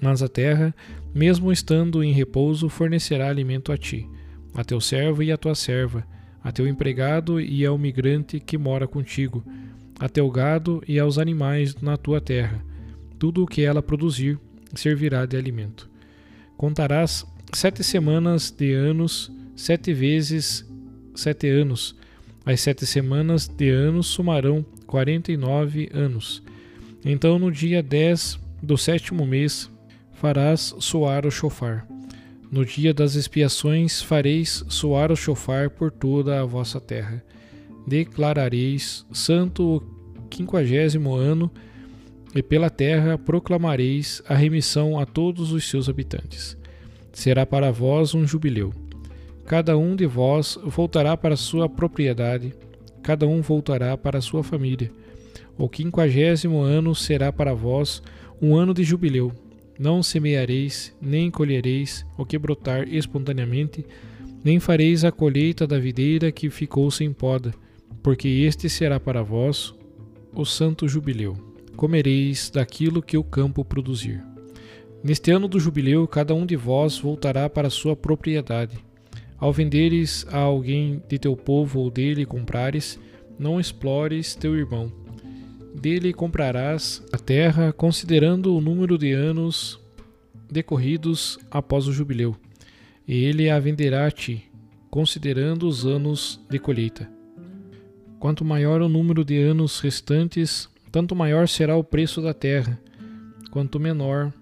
Mas 0.01 0.23
a 0.23 0.29
terra, 0.29 0.75
mesmo 1.13 1.51
estando 1.51 2.03
em 2.05 2.13
repouso, 2.13 2.69
fornecerá 2.69 3.29
alimento 3.29 3.73
a 3.73 3.77
ti, 3.77 4.09
a 4.55 4.63
teu 4.63 4.81
servo 4.81 5.23
e 5.23 5.33
a 5.33 5.37
tua 5.37 5.57
serva, 5.57 6.07
a 6.43 6.53
teu 6.53 6.69
empregado 6.69 7.41
e 7.41 7.67
ao 7.67 7.77
migrante 7.77 8.39
que 8.39 8.57
mora 8.57 8.87
contigo, 8.87 9.45
a 9.99 10.09
teu 10.09 10.31
gado 10.31 10.83
e 10.87 10.99
aos 10.99 11.19
animais 11.19 11.75
na 11.77 11.97
tua 11.97 12.21
terra 12.21 12.65
tudo 13.19 13.43
o 13.43 13.47
que 13.47 13.63
ela 13.63 13.83
produzir 13.83 14.39
servirá 14.75 15.27
de 15.27 15.37
alimento. 15.37 15.91
Contarás 16.57 17.27
sete 17.53 17.83
semanas 17.83 18.51
de 18.51 18.73
anos, 18.73 19.31
sete 19.57 19.93
vezes 19.93 20.65
sete 21.15 21.49
anos. 21.49 21.97
As 22.45 22.61
sete 22.61 22.87
semanas 22.87 23.49
de 23.49 23.71
anos 23.71 24.07
somarão 24.07 24.65
quarenta 24.87 25.33
e 25.33 25.37
nove 25.37 25.91
anos. 25.93 26.43
Então, 27.05 27.39
no 27.39 27.51
dia 27.51 27.83
dez 27.83 28.39
do 28.63 28.77
sétimo 28.79 29.27
mês, 29.27 29.71
farás 30.15 30.75
soar 30.79 31.27
o 31.27 31.31
chofar. 31.31 31.87
No 32.51 32.65
dia 32.65 32.95
das 32.95 33.15
expiações 33.15 34.01
fareis 34.01 34.65
soar 34.69 35.13
o 35.13 35.17
chofar 35.17 35.69
por 35.69 35.91
toda 35.91 36.41
a 36.41 36.45
vossa 36.45 36.81
terra. 36.81 37.23
Declarareis 37.89 39.07
santo 39.11 39.77
o 39.77 40.27
quinquagésimo 40.29 41.15
ano 41.15 41.51
e 42.35 42.43
pela 42.43 42.69
terra 42.69 43.17
proclamareis 43.17 44.23
a 44.29 44.35
remissão 44.35 44.99
a 44.99 45.07
todos 45.07 45.53
os 45.53 45.67
seus 45.67 45.89
habitantes. 45.89 46.55
Será 47.15 47.47
para 47.47 47.73
vós 47.73 48.15
um 48.15 48.27
jubileu. 48.27 48.75
Cada 49.47 49.79
um 49.79 49.97
de 49.97 50.05
vós 50.05 50.59
voltará 50.63 51.17
para 51.17 51.35
sua 51.35 51.67
propriedade, 51.67 52.53
cada 53.03 53.27
um 53.27 53.41
voltará 53.41 53.97
para 53.97 54.21
sua 54.21 54.45
família. 54.45 54.93
O 55.57 55.67
quinquagésimo 55.67 56.61
ano 56.61 56.95
será 56.95 57.33
para 57.33 57.55
vós 57.55 58.03
um 58.41 58.55
ano 58.55 58.75
de 58.75 58.85
jubileu. 58.85 59.33
Não 59.79 60.03
semeareis, 60.03 60.95
nem 61.01 61.31
colhereis 61.31 62.05
o 62.19 62.27
que 62.27 62.39
brotar 62.39 62.87
espontaneamente, 62.87 63.87
nem 64.45 64.61
fareis 64.61 65.07
a 65.07 65.11
colheita 65.11 65.67
da 65.67 65.79
videira 65.79 66.31
que 66.31 66.51
ficou 66.51 66.91
sem 66.91 67.15
poda, 67.15 67.55
porque 68.09 68.27
este 68.27 68.71
será 68.71 68.99
para 68.99 69.23
vós 69.23 69.75
o 70.33 70.43
santo 70.43 70.89
jubileu. 70.89 71.37
comereis 71.77 72.49
daquilo 72.49 73.03
que 73.03 73.19
o 73.19 73.23
campo 73.23 73.63
produzir. 73.63 74.25
Neste 75.05 75.31
ano 75.31 75.47
do 75.47 75.61
jubileu, 75.61 76.09
cada 76.09 76.35
um 76.35 76.47
de 76.47 76.57
vós 76.57 76.99
voltará 76.99 77.51
para 77.51 77.69
sua 77.69 77.95
propriedade. 77.95 78.79
Ao 79.37 79.53
venderes 79.53 80.27
a 80.31 80.39
alguém 80.39 81.03
de 81.07 81.19
teu 81.19 81.37
povo 81.37 81.81
ou 81.81 81.91
dele 81.91 82.25
comprares, 82.25 82.99
não 83.39 83.61
explores 83.61 84.35
teu 84.35 84.57
irmão. 84.57 84.91
Dele 85.75 86.15
comprarás 86.15 87.05
a 87.13 87.19
terra, 87.19 87.75
considerando 87.75 88.57
o 88.57 88.61
número 88.63 88.97
de 88.97 89.13
anos 89.13 89.79
decorridos 90.51 91.39
após 91.51 91.87
o 91.87 91.93
jubileu, 91.93 92.35
e 93.07 93.23
ele 93.23 93.51
a 93.51 93.61
venderá 93.61 94.07
a 94.07 94.11
ti, 94.11 94.51
considerando 94.89 95.69
os 95.69 95.85
anos 95.85 96.41
de 96.49 96.59
colheita. 96.59 97.18
Quanto 98.19 98.45
maior 98.45 98.83
o 98.83 98.89
número 98.89 99.25
de 99.25 99.39
anos 99.39 99.79
restantes, 99.79 100.69
tanto 100.91 101.15
maior 101.15 101.47
será 101.47 101.77
o 101.77 101.85
preço 101.85 102.21
da 102.21 102.35
terra. 102.35 102.81
Quanto 103.51 103.79
menor 103.79 104.33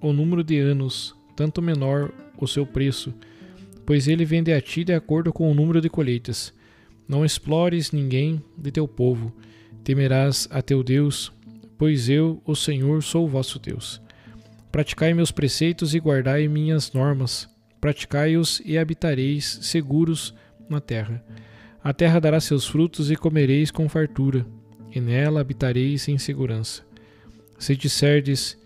o 0.00 0.12
número 0.12 0.44
de 0.44 0.58
anos, 0.58 1.14
tanto 1.34 1.62
menor 1.62 2.12
o 2.38 2.46
seu 2.46 2.66
preço, 2.66 3.14
pois 3.86 4.06
ele 4.06 4.24
vende 4.24 4.52
a 4.52 4.60
ti 4.60 4.84
de 4.84 4.92
acordo 4.92 5.32
com 5.32 5.50
o 5.50 5.54
número 5.54 5.80
de 5.80 5.88
colheitas. 5.88 6.52
Não 7.08 7.24
explores 7.24 7.90
ninguém 7.90 8.42
de 8.56 8.70
teu 8.70 8.86
povo, 8.86 9.34
temerás 9.82 10.46
a 10.50 10.60
teu 10.60 10.82
Deus, 10.82 11.32
pois 11.78 12.08
eu, 12.08 12.42
o 12.44 12.54
Senhor, 12.54 13.02
sou 13.02 13.24
o 13.24 13.28
vosso 13.28 13.58
Deus. 13.58 14.00
Praticai 14.70 15.14
meus 15.14 15.32
preceitos 15.32 15.94
e 15.94 15.98
guardai 15.98 16.46
minhas 16.46 16.92
normas, 16.92 17.48
praticai-os 17.80 18.60
e 18.64 18.76
habitareis 18.76 19.58
seguros 19.62 20.34
na 20.68 20.80
terra. 20.80 21.24
A 21.82 21.94
terra 21.94 22.20
dará 22.20 22.38
seus 22.40 22.66
frutos 22.66 23.10
e 23.10 23.16
comereis 23.16 23.70
com 23.70 23.88
fartura, 23.88 24.46
e 24.94 25.00
nela 25.00 25.40
habitareis 25.40 26.08
em 26.08 26.18
segurança. 26.18 26.82
Se 27.58 27.74
disserdes 27.74 28.58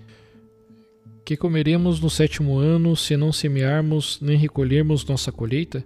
que 1.25 1.37
comeremos 1.37 2.01
no 2.01 2.11
sétimo 2.11 2.59
ano, 2.59 2.97
se 2.97 3.17
não 3.17 3.33
semearmos 3.33 4.19
nem 4.21 4.37
recolhermos 4.37 5.05
nossa 5.05 5.31
colheita, 5.31 5.85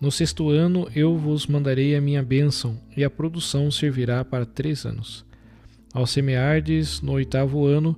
no 0.00 0.10
sexto 0.10 0.48
ano 0.48 0.88
eu 0.94 1.16
vos 1.16 1.46
mandarei 1.46 1.94
a 1.94 2.00
minha 2.00 2.22
bênção, 2.22 2.80
e 2.96 3.04
a 3.04 3.10
produção 3.10 3.70
servirá 3.70 4.24
para 4.24 4.46
três 4.46 4.86
anos. 4.86 5.24
Ao 5.92 6.06
semeardes 6.06 7.00
no 7.02 7.12
oitavo 7.12 7.66
ano, 7.66 7.94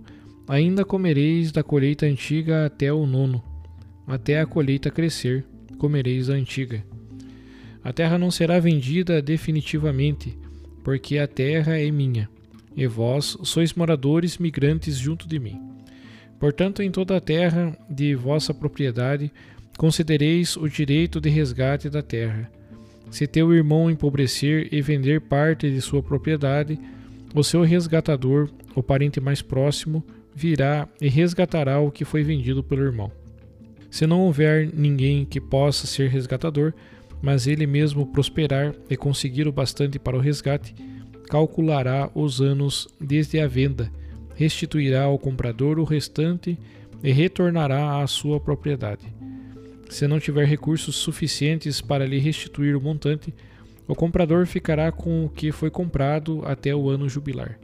ainda 0.46 0.85
comereis 0.85 1.52
da 1.52 1.62
colheita 1.62 2.04
antiga 2.04 2.66
até 2.66 2.92
o 2.92 3.06
nono, 3.06 3.42
até 4.06 4.40
a 4.40 4.46
colheita 4.46 4.90
crescer, 4.90 5.44
comereis 5.78 6.28
a 6.28 6.35
antiga. 6.35 6.85
A 7.87 7.93
terra 7.93 8.19
não 8.19 8.33
será 8.33 8.59
vendida 8.59 9.23
definitivamente, 9.23 10.37
porque 10.83 11.19
a 11.19 11.28
terra 11.28 11.78
é 11.78 11.88
minha, 11.88 12.28
e 12.76 12.85
vós 12.85 13.38
sois 13.45 13.75
moradores 13.75 14.38
migrantes 14.38 14.99
junto 14.99 15.28
de 15.28 15.38
mim. 15.38 15.62
Portanto, 16.40 16.83
em 16.83 16.90
toda 16.90 17.16
a 17.16 17.21
terra 17.21 17.78
de 17.88 18.16
vossa 18.16 18.52
propriedade, 18.52 19.31
considereis 19.78 20.57
o 20.57 20.69
direito 20.69 21.21
de 21.21 21.28
resgate 21.28 21.88
da 21.88 22.02
terra. 22.02 22.50
Se 23.09 23.25
teu 23.25 23.55
irmão 23.55 23.88
empobrecer 23.88 24.66
e 24.73 24.83
vender 24.83 25.21
parte 25.21 25.71
de 25.71 25.81
sua 25.81 26.02
propriedade, 26.02 26.76
o 27.33 27.45
seu 27.45 27.62
resgatador, 27.62 28.50
o 28.75 28.83
parente 28.83 29.21
mais 29.21 29.43
próximo, 29.43 30.05
virá 30.35 30.88
e 31.00 31.09
resgatará 31.09 31.78
o 31.78 31.93
que 31.93 32.05
foi 32.05 32.25
vendido 32.25 32.64
pelo 32.64 32.83
irmão. 32.83 33.12
Se 33.88 34.09
não 34.09 34.23
houver 34.23 34.69
ninguém 34.75 35.25
que 35.25 35.40
possa 35.40 35.87
ser 35.87 36.11
resgatador, 36.11 36.75
mas 37.23 37.46
ele 37.46 37.66
mesmo 37.66 38.06
prosperar 38.06 38.75
e 38.88 38.96
conseguir 38.96 39.49
o 39.49 39.52
bastante 39.52 39.99
para 39.99 40.16
o 40.16 40.20
resgate, 40.20 40.75
calculará 41.28 42.11
os 42.14 42.40
anos 42.40 42.88
desde 43.00 43.40
a 43.40 43.49
venda, 43.49 43.90
restituirá 44.35 45.05
ao 45.05 45.18
comprador 45.18 45.79
o 45.79 45.85
restante 45.85 46.59
e 47.02 47.12
retornará 47.12 48.02
à 48.02 48.07
sua 48.07 48.38
propriedade. 48.38 49.14
Se 49.88 50.07
não 50.07 50.18
tiver 50.18 50.46
recursos 50.46 50.96
suficientes 50.96 51.81
para 51.81 52.07
lhe 52.07 52.18
restituir 52.18 52.76
o 52.76 52.81
montante, 52.81 53.33
o 53.87 53.94
comprador 53.94 54.46
ficará 54.46 54.90
com 54.90 55.24
o 55.24 55.29
que 55.29 55.52
foi 55.52 55.70
comprado 55.70 56.42
até 56.44 56.74
o 56.74 56.88
ano 56.88 57.09
jubilar. 57.09 57.59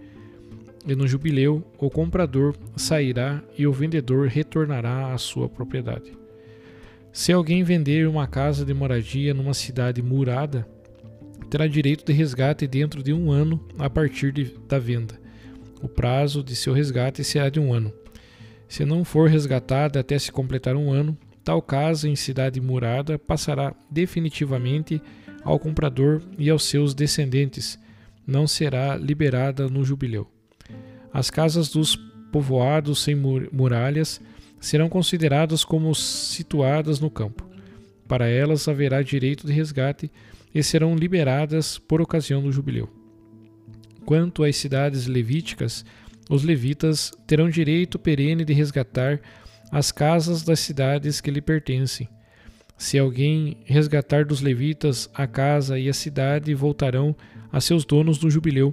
E 0.87 0.95
no 0.95 1.07
jubileu, 1.07 1.65
o 1.79 1.91
comprador 1.91 2.57
sairá 2.77 3.43
e 3.57 3.67
o 3.67 3.73
vendedor 3.73 4.29
retornará 4.29 5.13
à 5.13 5.19
sua 5.19 5.49
propriedade. 5.49 6.22
Se 7.13 7.31
alguém 7.31 7.63
vender 7.63 8.09
uma 8.09 8.27
casa 8.27 8.65
de 8.65 8.73
moradia 8.73 9.35
numa 9.35 9.53
cidade 9.53 10.01
murada, 10.01 10.67
terá 11.51 11.67
direito 11.67 12.07
de 12.07 12.13
resgate 12.13 12.67
dentro 12.67 13.03
de 13.03 13.13
um 13.13 13.31
ano 13.31 13.63
a 13.79 13.91
partir 13.91 14.33
de, 14.33 14.57
da 14.67 14.79
venda. 14.79 15.21
O 15.83 15.89
prazo 15.89 16.43
de 16.43 16.57
seu 16.57 16.73
resgate 16.73 17.23
será 17.23 17.51
de 17.51 17.61
um 17.61 17.75
ano. 17.75 17.93
Se 18.67 18.87
não 18.87 19.05
for 19.05 19.29
resgatada 19.29 20.01
até 20.01 20.19
se 20.19 20.33
completar 20.33 20.75
um 20.75 20.91
ano, 20.91 21.15
tal 21.45 21.61
casa 21.61 22.09
em 22.09 22.17
cidade 22.17 22.59
murada 22.63 23.19
passará 23.19 23.75
definitivamente 23.91 25.03
ao 25.45 25.59
comprador 25.59 26.23
e 26.39 26.49
aos 26.49 26.65
seus 26.65 26.95
descendentes, 26.95 27.79
não 28.27 28.47
será 28.47 28.97
liberada 28.97 29.69
no 29.69 29.85
jubileu. 29.85 30.27
As 31.13 31.29
casas 31.29 31.69
dos 31.69 31.95
povoados 32.33 33.03
sem 33.03 33.15
muralhas 33.15 34.19
serão 34.63 34.89
consideradas 34.89 35.65
como 35.65 35.93
situadas 35.93 37.01
no 37.01 37.11
campo. 37.11 37.45
Para 38.07 38.29
elas 38.29 38.69
haverá 38.69 39.03
direito 39.03 39.45
de 39.45 39.53
resgate 39.53 40.09
e 40.55 40.63
serão 40.63 40.95
liberadas 40.95 41.79
por 41.79 42.01
ocasião 42.01 42.41
do 42.41 42.53
jubileu. 42.53 42.89
Quanto 44.07 44.45
às 44.45 44.55
cidades 44.55 45.07
levíticas, 45.09 45.85
os 46.31 46.45
levitas 46.45 47.13
terão 47.27 47.51
direito 47.51 47.99
perene 47.99 48.45
de 48.45 48.53
resgatar 48.53 49.21
as 49.71 49.91
casas 49.91 50.45
das 50.45 50.61
cidades 50.61 51.21
que 51.21 51.31
lhe 51.31 51.41
pertencem. 51.41 52.09
Se 52.79 52.97
alguém 52.97 53.59
resgatar 53.65 54.25
dos 54.25 54.41
levitas 54.41 55.11
a 55.13 55.27
casa 55.27 55.77
e 55.77 55.89
a 55.89 55.93
cidade, 55.93 56.55
voltarão 56.55 57.17
a 57.51 57.61
seus 57.61 57.85
donos 57.85 58.21
no 58.21 58.31
jubileu, 58.31 58.73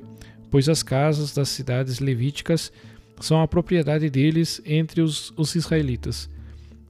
pois 0.51 0.69
as 0.69 0.83
casas 0.83 1.33
das 1.33 1.49
cidades 1.49 1.99
levíticas 1.99 2.71
são 3.19 3.41
a 3.41 3.47
propriedade 3.47 4.09
deles 4.09 4.61
entre 4.65 5.01
os, 5.01 5.33
os 5.37 5.55
israelitas. 5.55 6.29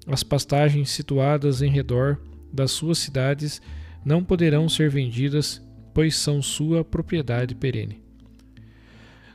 As 0.07 0.23
pastagens 0.23 0.89
situadas 0.89 1.61
em 1.61 1.69
redor 1.69 2.19
das 2.51 2.71
suas 2.71 2.97
cidades 2.97 3.61
não 4.03 4.23
poderão 4.23 4.67
ser 4.67 4.89
vendidas, 4.89 5.61
pois 5.93 6.15
são 6.15 6.41
sua 6.41 6.83
propriedade 6.83 7.53
perene. 7.53 8.01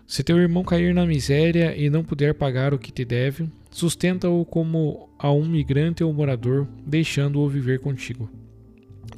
Se 0.07 0.23
teu 0.23 0.39
irmão 0.39 0.63
cair 0.63 0.95
na 0.95 1.07
miséria 1.07 1.75
e 1.77 1.89
não 1.89 2.05
puder 2.05 2.35
pagar 2.35 2.75
o 2.75 2.79
que 2.79 2.93
te 2.93 3.05
deve, 3.05 3.49
sustenta-o 3.71 4.45
como 4.45 5.09
a 5.19 5.33
um 5.33 5.47
migrante 5.47 6.05
ou 6.05 6.13
morador, 6.13 6.67
deixando-o 6.87 7.49
viver 7.49 7.81
contigo. 7.81 8.31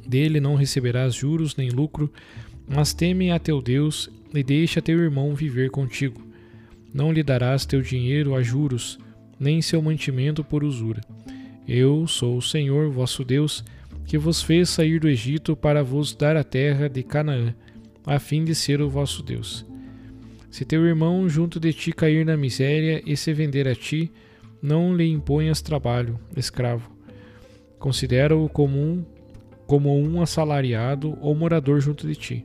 Dele 0.07 0.39
não 0.39 0.55
receberás 0.55 1.13
juros 1.13 1.55
nem 1.55 1.69
lucro, 1.69 2.11
mas 2.67 2.93
teme 2.93 3.31
a 3.31 3.39
teu 3.39 3.61
Deus 3.61 4.09
e 4.33 4.41
deixa 4.43 4.81
teu 4.81 4.99
irmão 4.99 5.35
viver 5.35 5.69
contigo. 5.69 6.26
Não 6.97 7.11
lhe 7.11 7.21
darás 7.21 7.63
teu 7.63 7.79
dinheiro 7.79 8.33
a 8.33 8.41
juros, 8.41 8.97
nem 9.39 9.61
seu 9.61 9.79
mantimento 9.83 10.43
por 10.43 10.63
usura. 10.63 10.99
Eu 11.67 12.07
sou 12.07 12.35
o 12.35 12.41
Senhor 12.41 12.89
vosso 12.89 13.23
Deus, 13.23 13.63
que 14.03 14.17
vos 14.17 14.41
fez 14.41 14.67
sair 14.67 14.99
do 14.99 15.07
Egito 15.07 15.55
para 15.55 15.83
vos 15.83 16.15
dar 16.15 16.35
a 16.35 16.43
terra 16.43 16.89
de 16.89 17.03
Canaã, 17.03 17.53
a 18.03 18.17
fim 18.17 18.43
de 18.43 18.55
ser 18.55 18.81
o 18.81 18.89
vosso 18.89 19.21
Deus. 19.21 19.63
Se 20.49 20.65
teu 20.65 20.87
irmão 20.87 21.29
junto 21.29 21.59
de 21.59 21.71
ti 21.71 21.91
cair 21.91 22.25
na 22.25 22.35
miséria 22.35 23.03
e 23.05 23.15
se 23.15 23.31
vender 23.31 23.67
a 23.67 23.75
ti, 23.75 24.11
não 24.59 24.95
lhe 24.95 25.07
imponhas 25.07 25.61
trabalho, 25.61 26.19
escravo. 26.35 26.89
Considera-o 27.77 28.49
como 28.49 28.75
um, 28.75 29.05
como 29.67 29.95
um 29.95 30.19
assalariado 30.19 31.15
ou 31.21 31.35
morador 31.35 31.79
junto 31.79 32.07
de 32.07 32.15
ti. 32.15 32.43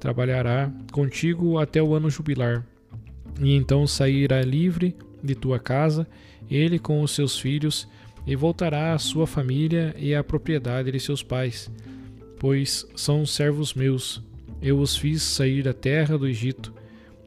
Trabalhará 0.00 0.72
contigo 0.90 1.60
até 1.60 1.80
o 1.80 1.94
ano 1.94 2.10
jubilar, 2.10 2.66
e 3.40 3.54
então 3.54 3.86
sairá 3.86 4.42
livre 4.42 4.96
de 5.22 5.34
tua 5.34 5.58
casa, 5.58 6.06
ele 6.50 6.78
com 6.78 7.02
os 7.02 7.10
seus 7.10 7.38
filhos, 7.38 7.88
e 8.26 8.34
voltará 8.34 8.92
à 8.92 8.98
sua 8.98 9.26
família 9.26 9.94
e 9.98 10.14
à 10.14 10.22
propriedade 10.24 10.90
de 10.90 10.98
seus 10.98 11.22
pais, 11.22 11.70
pois 12.40 12.86
são 12.96 13.24
servos 13.24 13.72
meus. 13.72 14.20
Eu 14.60 14.80
os 14.80 14.96
fiz 14.96 15.22
sair 15.22 15.62
da 15.62 15.72
terra 15.72 16.18
do 16.18 16.26
Egito. 16.26 16.72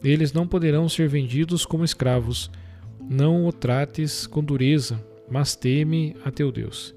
Eles 0.03 0.33
não 0.33 0.47
poderão 0.47 0.89
ser 0.89 1.07
vendidos 1.07 1.65
como 1.65 1.85
escravos. 1.85 2.51
Não 3.09 3.45
o 3.45 3.53
trates 3.53 4.27
com 4.27 4.43
dureza, 4.43 5.03
mas 5.29 5.55
teme 5.55 6.15
a 6.25 6.31
teu 6.31 6.51
Deus. 6.51 6.93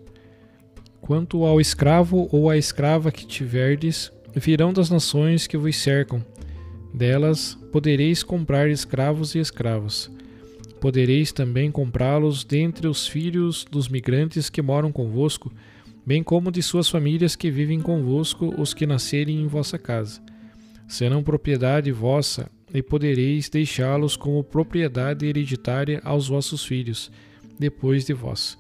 Quanto 1.01 1.44
ao 1.44 1.61
escravo 1.61 2.29
ou 2.33 2.51
à 2.51 2.57
escrava 2.57 3.12
que 3.12 3.27
tiverdes, 3.27 4.11
virão 4.35 4.72
das 4.72 4.90
nações 4.90 5.46
que 5.46 5.57
vos 5.57 5.77
cercam, 5.77 6.25
delas 6.92 7.59
podereis 7.72 8.22
comprar 8.22 8.68
escravos 8.68 9.35
e 9.35 9.38
escravas. 9.38 10.11
Podereis 10.81 11.33
também 11.33 11.70
comprá-los 11.70 12.44
dentre 12.44 12.88
os 12.88 13.07
filhos 13.07 13.64
dos 13.70 13.88
migrantes 13.88 14.50
que 14.50 14.61
moram 14.61 14.90
convosco, 14.90 15.52
bem 16.05 16.22
como 16.22 16.50
de 16.50 16.62
suas 16.62 16.88
famílias 16.88 17.37
que 17.37 17.50
vivem 17.50 17.81
convosco, 17.81 18.52
os 18.61 18.74
que 18.74 18.87
nascerem 18.87 19.40
em 19.40 19.46
vossa 19.46 19.78
casa. 19.78 20.20
Serão 20.88 21.22
propriedade 21.22 21.92
vossa 21.92 22.50
e 22.74 22.83
podereis 22.83 23.48
deixá-los 23.48 24.16
como 24.16 24.42
propriedade 24.42 25.24
hereditária 25.24 26.00
aos 26.05 26.28
vossos 26.28 26.64
filhos, 26.64 27.11
depois 27.59 28.05
de 28.05 28.12
vós. 28.12 28.59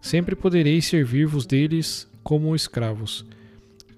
Sempre 0.00 0.36
podereis 0.36 0.86
servir-vos 0.86 1.46
deles 1.46 2.08
como 2.22 2.54
escravos. 2.54 3.24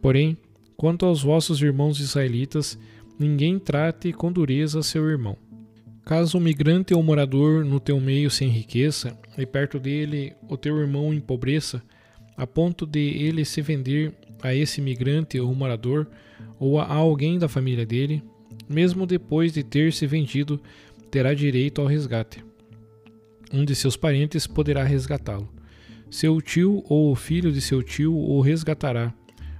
Porém, 0.01 0.38
quanto 0.77 1.05
aos 1.05 1.23
vossos 1.23 1.61
irmãos 1.61 2.01
israelitas, 2.01 2.79
ninguém 3.18 3.59
trate 3.59 4.12
com 4.12 4.31
dureza 4.31 4.83
seu 4.83 5.09
irmão. 5.09 5.37
Caso 6.04 6.38
o 6.38 6.40
migrante 6.40 6.94
ou 6.94 7.02
morador 7.02 7.64
no 7.64 7.78
teu 7.78 8.00
meio 8.00 8.31
se 8.31 8.44
enriqueça, 8.44 9.18
e 9.37 9.44
perto 9.44 9.78
dele 9.78 10.33
o 10.48 10.57
teu 10.57 10.78
irmão 10.78 11.12
empobreça, 11.12 11.83
a 12.37 12.46
ponto 12.46 12.87
de 12.87 13.00
ele 13.00 13.44
se 13.44 13.61
vender 13.61 14.14
a 14.42 14.54
esse 14.54 14.81
migrante 14.81 15.38
ou 15.38 15.54
morador, 15.54 16.07
ou 16.59 16.81
a 16.81 16.87
alguém 16.87 17.38
da 17.38 17.48
família 17.48 17.85
dele, 17.85 18.22
mesmo 18.68 19.07
depois 19.07 19.52
de 19.52 19.62
ter 19.62 19.92
se 19.92 20.07
vendido, 20.07 20.61
terá 21.11 21.35
direito 21.35 21.81
ao 21.81 21.87
resgate. 21.87 22.44
Um 23.52 23.64
de 23.64 23.74
seus 23.74 23.96
parentes 23.96 24.46
poderá 24.46 24.85
resgatá-lo. 24.85 25.48
Seu 26.11 26.40
tio 26.40 26.83
ou 26.88 27.12
o 27.12 27.14
filho 27.14 27.52
de 27.52 27.61
seu 27.61 27.83
tio 27.83 28.14
o 28.14 28.40
resgatará, 28.40 29.12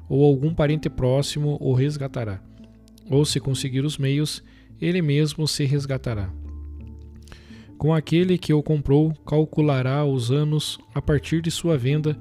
ou 0.09 0.25
algum 0.25 0.55
parente 0.55 0.89
próximo 0.89 1.59
o 1.61 1.75
resgatará. 1.75 2.48
Ou, 3.11 3.25
se 3.25 3.41
conseguir 3.41 3.85
os 3.85 3.99
meios, 3.99 4.43
ele 4.81 5.03
mesmo 5.03 5.47
se 5.47 5.65
resgatará. 5.65 6.31
Com 7.77 7.95
aquele 7.95 8.37
que 8.37 8.53
o 8.53 8.63
comprou, 8.63 9.13
calculará 9.27 10.05
os 10.05 10.31
anos 10.31 10.79
a 10.95 11.01
partir 11.01 11.41
de 11.41 11.51
sua 11.51 11.79
venda 11.79 12.19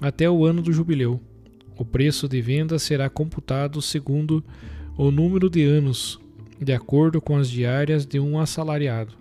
até 0.00 0.28
o 0.28 0.44
ano 0.44 0.62
do 0.62 0.72
jubileu. 0.72 1.20
O 1.76 1.84
preço 1.84 2.28
de 2.28 2.40
venda 2.40 2.78
será 2.78 3.08
computado 3.08 3.80
segundo 3.80 4.44
o 4.96 5.10
número 5.10 5.48
de 5.48 5.64
anos 5.64 6.20
de 6.60 6.72
acordo 6.72 7.20
com 7.20 7.36
as 7.36 7.48
diárias 7.48 8.04
de 8.04 8.18
um 8.18 8.38
assalariado. 8.38 9.14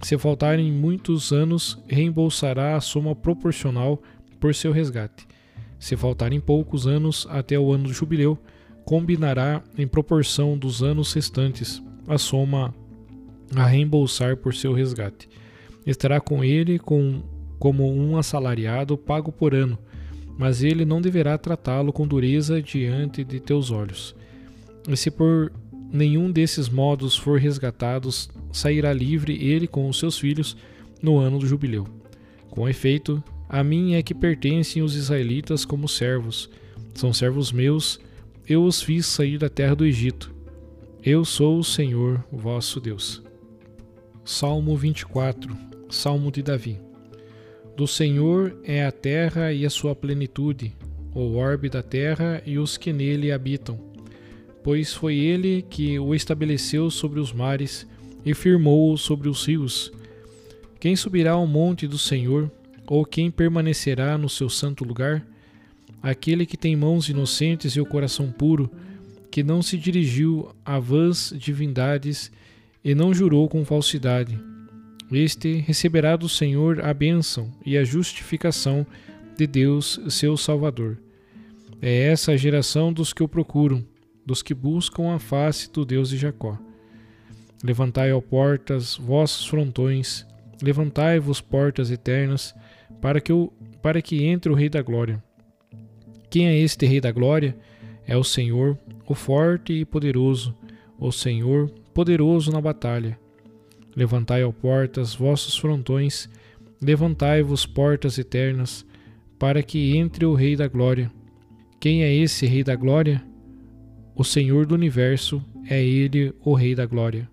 Se 0.00 0.16
faltarem 0.18 0.70
muitos 0.70 1.32
anos, 1.32 1.78
reembolsará 1.88 2.76
a 2.76 2.80
soma 2.80 3.14
proporcional 3.14 4.02
por 4.40 4.54
seu 4.54 4.72
resgate. 4.72 5.26
Se 5.78 5.96
faltarem 5.96 6.40
poucos 6.40 6.86
anos 6.86 7.26
até 7.30 7.58
o 7.58 7.72
ano 7.72 7.84
do 7.84 7.92
jubileu, 7.92 8.38
combinará 8.84 9.62
em 9.76 9.86
proporção 9.86 10.56
dos 10.56 10.82
anos 10.82 11.12
restantes 11.12 11.82
a 12.08 12.18
soma 12.18 12.74
a 13.54 13.66
reembolsar 13.66 14.36
por 14.36 14.54
seu 14.54 14.72
resgate. 14.72 15.28
Estará 15.86 16.20
com 16.20 16.42
ele 16.42 16.78
com, 16.78 17.22
como 17.58 17.92
um 17.92 18.16
assalariado 18.16 18.96
pago 18.96 19.30
por 19.30 19.54
ano, 19.54 19.78
mas 20.38 20.62
ele 20.62 20.84
não 20.84 21.00
deverá 21.00 21.36
tratá-lo 21.36 21.92
com 21.92 22.06
dureza 22.06 22.62
diante 22.62 23.24
de 23.24 23.40
teus 23.40 23.70
olhos. 23.70 24.14
E 24.88 24.96
se 24.96 25.10
por 25.10 25.52
nenhum 25.92 26.30
desses 26.30 26.68
modos 26.68 27.16
for 27.16 27.38
resgatados, 27.38 28.30
sairá 28.50 28.92
livre 28.92 29.36
ele 29.44 29.66
com 29.66 29.88
os 29.88 29.98
seus 29.98 30.18
filhos 30.18 30.56
no 31.02 31.18
ano 31.18 31.38
do 31.38 31.46
jubileu. 31.46 31.86
Com 32.50 32.68
efeito, 32.68 33.22
a 33.48 33.62
mim 33.62 33.94
é 33.94 34.02
que 34.02 34.14
pertencem 34.14 34.82
os 34.82 34.96
israelitas 34.96 35.64
como 35.64 35.88
servos. 35.88 36.48
São 36.94 37.12
servos 37.12 37.52
meus, 37.52 38.00
eu 38.52 38.64
os 38.64 38.82
fiz 38.82 39.06
sair 39.06 39.38
da 39.38 39.48
terra 39.48 39.74
do 39.74 39.84
Egito. 39.84 40.34
Eu 41.02 41.24
sou 41.24 41.58
o 41.58 41.64
Senhor, 41.64 42.24
vosso 42.30 42.80
Deus. 42.80 43.22
Salmo 44.24 44.76
24 44.76 45.56
Salmo 45.90 46.30
de 46.30 46.42
Davi 46.42 46.78
Do 47.76 47.86
Senhor 47.86 48.56
é 48.62 48.84
a 48.84 48.92
terra 48.92 49.52
e 49.52 49.66
a 49.66 49.70
sua 49.70 49.96
plenitude, 49.96 50.76
o 51.14 51.36
orbe 51.36 51.68
da 51.68 51.82
terra 51.82 52.40
e 52.46 52.58
os 52.58 52.76
que 52.76 52.92
nele 52.92 53.32
habitam 53.32 53.92
pois 54.62 54.94
foi 54.94 55.16
ele 55.16 55.62
que 55.62 55.98
o 55.98 56.14
estabeleceu 56.14 56.90
sobre 56.90 57.18
os 57.18 57.32
mares 57.32 57.86
e 58.24 58.32
firmou-o 58.32 58.96
sobre 58.96 59.28
os 59.28 59.44
rios. 59.44 59.92
Quem 60.78 60.94
subirá 60.94 61.32
ao 61.32 61.46
monte 61.46 61.86
do 61.86 61.98
Senhor, 61.98 62.50
ou 62.86 63.04
quem 63.04 63.30
permanecerá 63.30 64.16
no 64.16 64.28
seu 64.28 64.48
santo 64.48 64.84
lugar? 64.84 65.26
Aquele 66.02 66.44
que 66.44 66.56
tem 66.56 66.74
mãos 66.74 67.08
inocentes 67.08 67.72
e 67.72 67.80
o 67.80 67.86
coração 67.86 68.30
puro, 68.30 68.70
que 69.30 69.42
não 69.42 69.62
se 69.62 69.78
dirigiu 69.78 70.54
a 70.64 70.78
vãs 70.78 71.32
divindades 71.36 72.30
e 72.84 72.94
não 72.94 73.14
jurou 73.14 73.48
com 73.48 73.64
falsidade. 73.64 74.38
Este 75.10 75.58
receberá 75.58 76.16
do 76.16 76.28
Senhor 76.28 76.84
a 76.84 76.92
bênção 76.92 77.52
e 77.64 77.78
a 77.78 77.84
justificação 77.84 78.86
de 79.36 79.46
Deus, 79.46 80.00
seu 80.08 80.36
Salvador. 80.36 80.98
É 81.80 82.08
essa 82.08 82.32
a 82.32 82.36
geração 82.36 82.92
dos 82.92 83.12
que 83.12 83.22
o 83.22 83.28
procuram 83.28 83.84
dos 84.24 84.42
que 84.42 84.54
buscam 84.54 85.14
a 85.14 85.18
face 85.18 85.70
do 85.70 85.84
Deus 85.84 86.10
de 86.10 86.16
Jacó. 86.16 86.58
Levantai, 87.62 88.12
ó 88.12 88.20
portas, 88.20 88.96
vossos 88.96 89.46
frontões, 89.46 90.26
levantai-vos, 90.60 91.40
portas 91.40 91.90
eternas, 91.90 92.54
para 93.00 93.20
que, 93.20 93.32
o, 93.32 93.52
para 93.80 94.00
que 94.00 94.24
entre 94.24 94.50
o 94.50 94.54
Rei 94.54 94.68
da 94.68 94.82
Glória. 94.82 95.22
Quem 96.32 96.46
é 96.46 96.58
este 96.58 96.86
Rei 96.86 96.98
da 96.98 97.12
Glória? 97.12 97.54
É 98.06 98.16
o 98.16 98.24
Senhor, 98.24 98.78
o 99.06 99.14
forte 99.14 99.74
e 99.74 99.84
poderoso, 99.84 100.56
o 100.98 101.12
Senhor, 101.12 101.68
poderoso 101.92 102.50
na 102.50 102.58
batalha. 102.58 103.18
Levantai, 103.94 104.42
ó 104.42 104.50
portas, 104.50 105.14
vossos 105.14 105.58
frontões, 105.58 106.30
levantai-vos, 106.80 107.66
portas 107.66 108.16
eternas, 108.16 108.82
para 109.38 109.62
que 109.62 109.94
entre 109.94 110.24
o 110.24 110.32
Rei 110.32 110.56
da 110.56 110.66
Glória. 110.68 111.12
Quem 111.78 112.02
é 112.02 112.10
esse 112.10 112.46
Rei 112.46 112.64
da 112.64 112.76
Glória? 112.76 113.22
O 114.16 114.24
Senhor 114.24 114.64
do 114.64 114.74
universo 114.74 115.44
é 115.68 115.84
Ele, 115.84 116.32
o 116.40 116.54
Rei 116.54 116.74
da 116.74 116.86
Glória. 116.86 117.28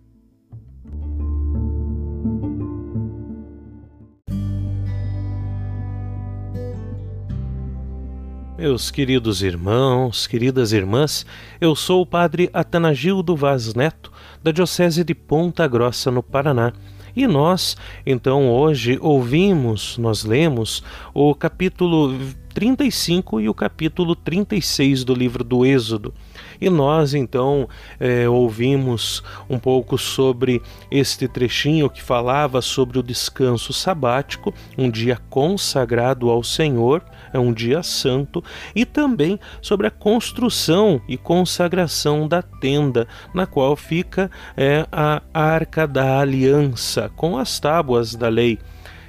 Meus 8.60 8.92
queridos 8.92 9.42
irmãos, 9.42 10.28
queridas 10.28 10.74
irmãs, 10.74 11.26
eu 11.62 11.74
sou 11.74 12.02
o 12.02 12.06
Padre 12.06 12.50
Atanagildo 12.52 13.34
Vaz 13.34 13.74
Neto, 13.74 14.12
da 14.44 14.52
Diocese 14.52 15.02
de 15.02 15.16
Ponta 15.16 15.66
Grossa, 15.66 16.12
no 16.12 16.22
Paraná. 16.22 16.74
E 17.16 17.26
nós, 17.26 17.78
então, 18.06 18.50
hoje 18.50 19.00
ouvimos, 19.02 19.98
nós 19.98 20.26
lemos 20.26 20.84
o 21.14 21.34
capítulo 21.34 22.14
35 22.54 23.40
e 23.40 23.48
o 23.48 23.54
capítulo 23.54 24.14
36 24.14 25.06
do 25.06 25.14
livro 25.14 25.42
do 25.42 25.66
Êxodo. 25.66 26.14
E 26.62 26.70
nós 26.70 27.14
então 27.14 27.68
é, 28.00 28.28
ouvimos 28.28 29.24
um 29.50 29.58
pouco 29.58 29.98
sobre 29.98 30.62
este 30.92 31.28
trechinho 31.28 31.90
que 31.90 32.02
falava 32.02 32.62
sobre 32.62 33.00
o 33.00 33.04
descanso 33.04 33.72
sabático, 33.72 34.54
um 34.78 34.90
dia 34.90 35.18
consagrado 35.30 36.30
ao 36.30 36.44
Senhor, 36.44 37.04
é 37.32 37.40
um 37.40 37.54
dia 37.54 37.84
santo, 37.84 38.44
e 38.76 38.86
também 38.86 39.40
sobre 39.62 39.88
a 39.88 39.92
construção 39.92 41.02
e 41.08 41.18
consagração 41.18 42.28
da 42.28 42.42
tenda, 42.42 43.08
na 43.34 43.46
qual 43.46 43.76
fica 43.76 44.30
é, 44.58 44.86
a 44.92 45.22
arca 45.34 45.88
da 45.88 46.20
aliança 46.20 47.10
com 47.16 47.38
as 47.38 47.60
tábuas 47.60 48.16
da 48.16 48.28
lei 48.28 48.60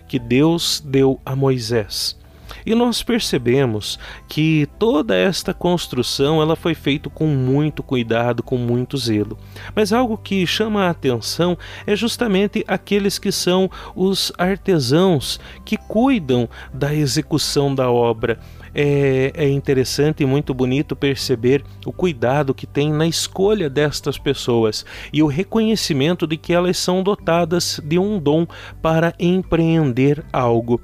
que 0.07 0.19
Deus 0.19 0.83
deu 0.85 1.21
a 1.25 1.37
Moisés. 1.37 2.20
E 2.65 2.75
nós 2.75 3.03
percebemos 3.03 3.99
que 4.29 4.69
toda 4.79 5.17
esta 5.17 5.55
construção 5.55 6.41
ela 6.41 6.57
foi 6.57 6.75
feita 6.75 7.09
com 7.09 7.27
muito 7.27 7.83
cuidado, 7.83 8.43
com 8.43 8.57
muito 8.57 8.97
zelo. 8.97 9.39
Mas 9.75 9.93
algo 9.93 10.17
que 10.17 10.47
chama 10.47 10.85
a 10.85 10.91
atenção 10.91 11.57
é 11.87 11.95
justamente 11.97 12.65
aqueles 12.67 13.19
que 13.19 13.33
são 13.33 13.71
os 13.95 14.33
artesãos 14.39 15.41
que 15.65 15.77
cuidam 15.77 16.49
da 16.73 16.95
execução 16.95 17.75
da 17.75 17.91
obra 17.91 18.39
é, 18.75 19.33
é 19.35 19.49
interessante 19.49 20.23
e 20.23 20.27
muito 20.27 20.53
bonito 20.55 20.95
perceber 20.97 21.65
o 21.85 21.93
cuidado 21.93 22.55
que 22.55 22.67
tem 22.67 22.93
na 22.93 23.07
escolha 23.07 23.69
destas 23.69 24.19
pessoas 24.19 24.85
e 25.13 25.23
o 25.23 25.27
reconhecimento 25.27 26.27
de 26.27 26.37
que 26.37 26.53
elas 26.53 26.77
são 26.79 27.03
dotadas 27.03 27.81
de 27.85 27.99
um 27.99 28.19
dom 28.19 28.47
para 28.81 29.15
empreender 29.19 30.25
algo. 30.33 30.81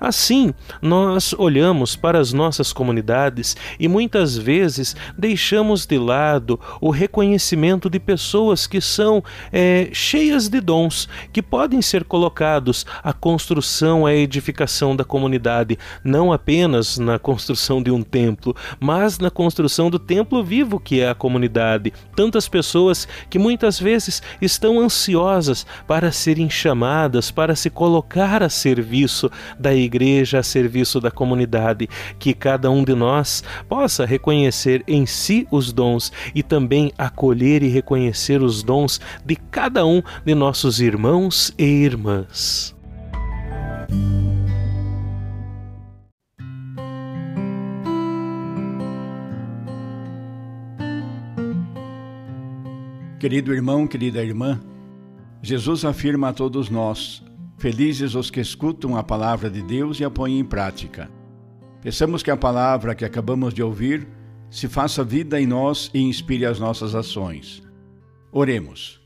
Assim, 0.00 0.52
nós 0.80 1.34
olhamos 1.38 1.96
para 1.96 2.18
as 2.18 2.32
nossas 2.32 2.72
comunidades 2.72 3.56
e 3.78 3.88
muitas 3.88 4.36
vezes 4.36 4.96
deixamos 5.16 5.86
de 5.86 5.98
lado 5.98 6.58
o 6.80 6.90
reconhecimento 6.90 7.88
de 7.88 7.98
pessoas 7.98 8.66
que 8.66 8.80
são 8.80 9.22
é, 9.52 9.88
cheias 9.92 10.48
de 10.48 10.60
dons, 10.60 11.08
que 11.32 11.42
podem 11.42 11.80
ser 11.82 12.04
colocados 12.04 12.84
à 13.02 13.12
construção, 13.12 14.06
à 14.06 14.14
edificação 14.14 14.94
da 14.94 15.04
comunidade, 15.04 15.78
não 16.04 16.32
apenas 16.32 16.98
na 16.98 17.18
construção 17.30 17.80
de 17.80 17.92
um 17.92 18.02
templo, 18.02 18.56
mas 18.80 19.20
na 19.20 19.30
construção 19.30 19.88
do 19.88 20.00
templo 20.00 20.42
vivo 20.42 20.80
que 20.80 21.00
é 21.00 21.10
a 21.10 21.14
comunidade. 21.14 21.92
Tantas 22.16 22.48
pessoas 22.48 23.06
que 23.30 23.38
muitas 23.38 23.78
vezes 23.78 24.20
estão 24.42 24.80
ansiosas 24.80 25.64
para 25.86 26.10
serem 26.10 26.50
chamadas, 26.50 27.30
para 27.30 27.54
se 27.54 27.70
colocar 27.70 28.42
a 28.42 28.48
serviço 28.48 29.30
da 29.56 29.72
igreja 29.72 30.40
a 30.40 30.42
serviço 30.42 31.00
da 31.00 31.12
comunidade, 31.12 31.88
que 32.18 32.34
cada 32.34 32.68
um 32.68 32.82
de 32.82 32.96
nós 32.96 33.44
possa 33.68 34.04
reconhecer 34.04 34.82
em 34.88 35.06
si 35.06 35.46
os 35.52 35.72
dons 35.72 36.10
e 36.34 36.42
também 36.42 36.90
acolher 36.98 37.62
e 37.62 37.68
reconhecer 37.68 38.42
os 38.42 38.64
dons 38.64 39.00
de 39.24 39.36
cada 39.36 39.86
um 39.86 40.02
de 40.24 40.34
nossos 40.34 40.80
irmãos 40.80 41.54
e 41.56 41.64
irmãs. 41.64 42.74
Querido 53.20 53.52
irmão, 53.52 53.86
querida 53.86 54.24
irmã, 54.24 54.58
Jesus 55.42 55.84
afirma 55.84 56.30
a 56.30 56.32
todos 56.32 56.70
nós: 56.70 57.22
felizes 57.58 58.14
os 58.14 58.30
que 58.30 58.40
escutam 58.40 58.96
a 58.96 59.02
palavra 59.02 59.50
de 59.50 59.60
Deus 59.60 60.00
e 60.00 60.04
a 60.06 60.10
põem 60.10 60.38
em 60.38 60.44
prática. 60.44 61.10
Peçamos 61.82 62.22
que 62.22 62.30
a 62.30 62.36
palavra 62.36 62.94
que 62.94 63.04
acabamos 63.04 63.52
de 63.52 63.62
ouvir 63.62 64.08
se 64.50 64.68
faça 64.68 65.04
vida 65.04 65.38
em 65.38 65.46
nós 65.46 65.90
e 65.92 66.00
inspire 66.00 66.46
as 66.46 66.58
nossas 66.58 66.94
ações. 66.94 67.62
Oremos. 68.32 68.98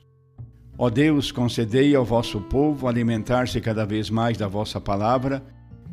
Ó 0.78 0.88
Deus, 0.88 1.32
concedei 1.32 1.92
ao 1.96 2.04
vosso 2.04 2.40
povo 2.40 2.86
alimentar-se 2.86 3.60
cada 3.60 3.84
vez 3.84 4.10
mais 4.10 4.38
da 4.38 4.46
vossa 4.46 4.80
palavra 4.80 5.44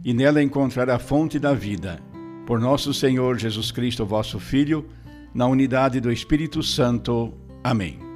e 0.06 0.14
nela 0.14 0.44
encontrar 0.44 0.92
a 0.92 1.00
fonte 1.00 1.40
da 1.40 1.56
vida. 1.56 2.00
Por 2.46 2.60
nosso 2.60 2.94
Senhor 2.94 3.40
Jesus 3.40 3.72
Cristo, 3.72 4.06
vosso 4.06 4.40
Filho, 4.40 4.86
na 5.34 5.48
unidade 5.48 6.00
do 6.00 6.12
Espírito 6.12 6.62
Santo. 6.62 7.34
Amém. 7.64 8.11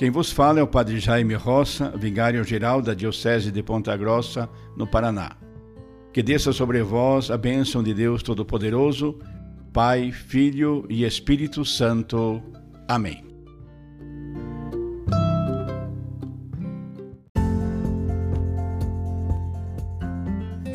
Quem 0.00 0.08
vos 0.08 0.32
fala 0.32 0.58
é 0.58 0.62
o 0.62 0.66
Padre 0.66 0.98
Jaime 0.98 1.34
Roça, 1.34 1.90
vigário-geral 1.94 2.80
da 2.80 2.94
Diocese 2.94 3.52
de 3.52 3.62
Ponta 3.62 3.94
Grossa, 3.98 4.48
no 4.74 4.86
Paraná. 4.86 5.36
Que 6.10 6.22
desça 6.22 6.54
sobre 6.54 6.82
vós 6.82 7.30
a 7.30 7.36
bênção 7.36 7.82
de 7.82 7.92
Deus 7.92 8.22
Todo-Poderoso, 8.22 9.18
Pai, 9.74 10.10
Filho 10.10 10.86
e 10.88 11.04
Espírito 11.04 11.66
Santo. 11.66 12.42
Amém. 12.88 13.22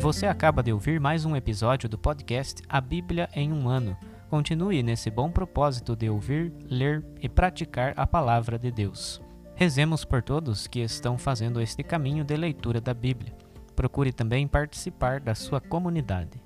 Você 0.00 0.26
acaba 0.26 0.62
de 0.62 0.72
ouvir 0.72 1.00
mais 1.00 1.24
um 1.24 1.34
episódio 1.34 1.88
do 1.88 1.98
podcast 1.98 2.62
A 2.68 2.80
Bíblia 2.80 3.28
em 3.34 3.52
um 3.52 3.68
Ano 3.68 3.96
Continue 4.28 4.82
nesse 4.82 5.08
bom 5.08 5.30
propósito 5.30 5.94
de 5.94 6.10
ouvir, 6.10 6.52
ler 6.68 7.04
e 7.20 7.28
praticar 7.28 7.94
a 7.96 8.06
palavra 8.06 8.58
de 8.58 8.72
Deus. 8.72 9.20
Rezemos 9.54 10.04
por 10.04 10.22
todos 10.22 10.66
que 10.66 10.80
estão 10.80 11.16
fazendo 11.16 11.60
este 11.60 11.82
caminho 11.82 12.24
de 12.24 12.36
leitura 12.36 12.80
da 12.80 12.92
Bíblia. 12.92 13.32
Procure 13.74 14.12
também 14.12 14.48
participar 14.48 15.20
da 15.20 15.34
sua 15.34 15.60
comunidade. 15.60 16.45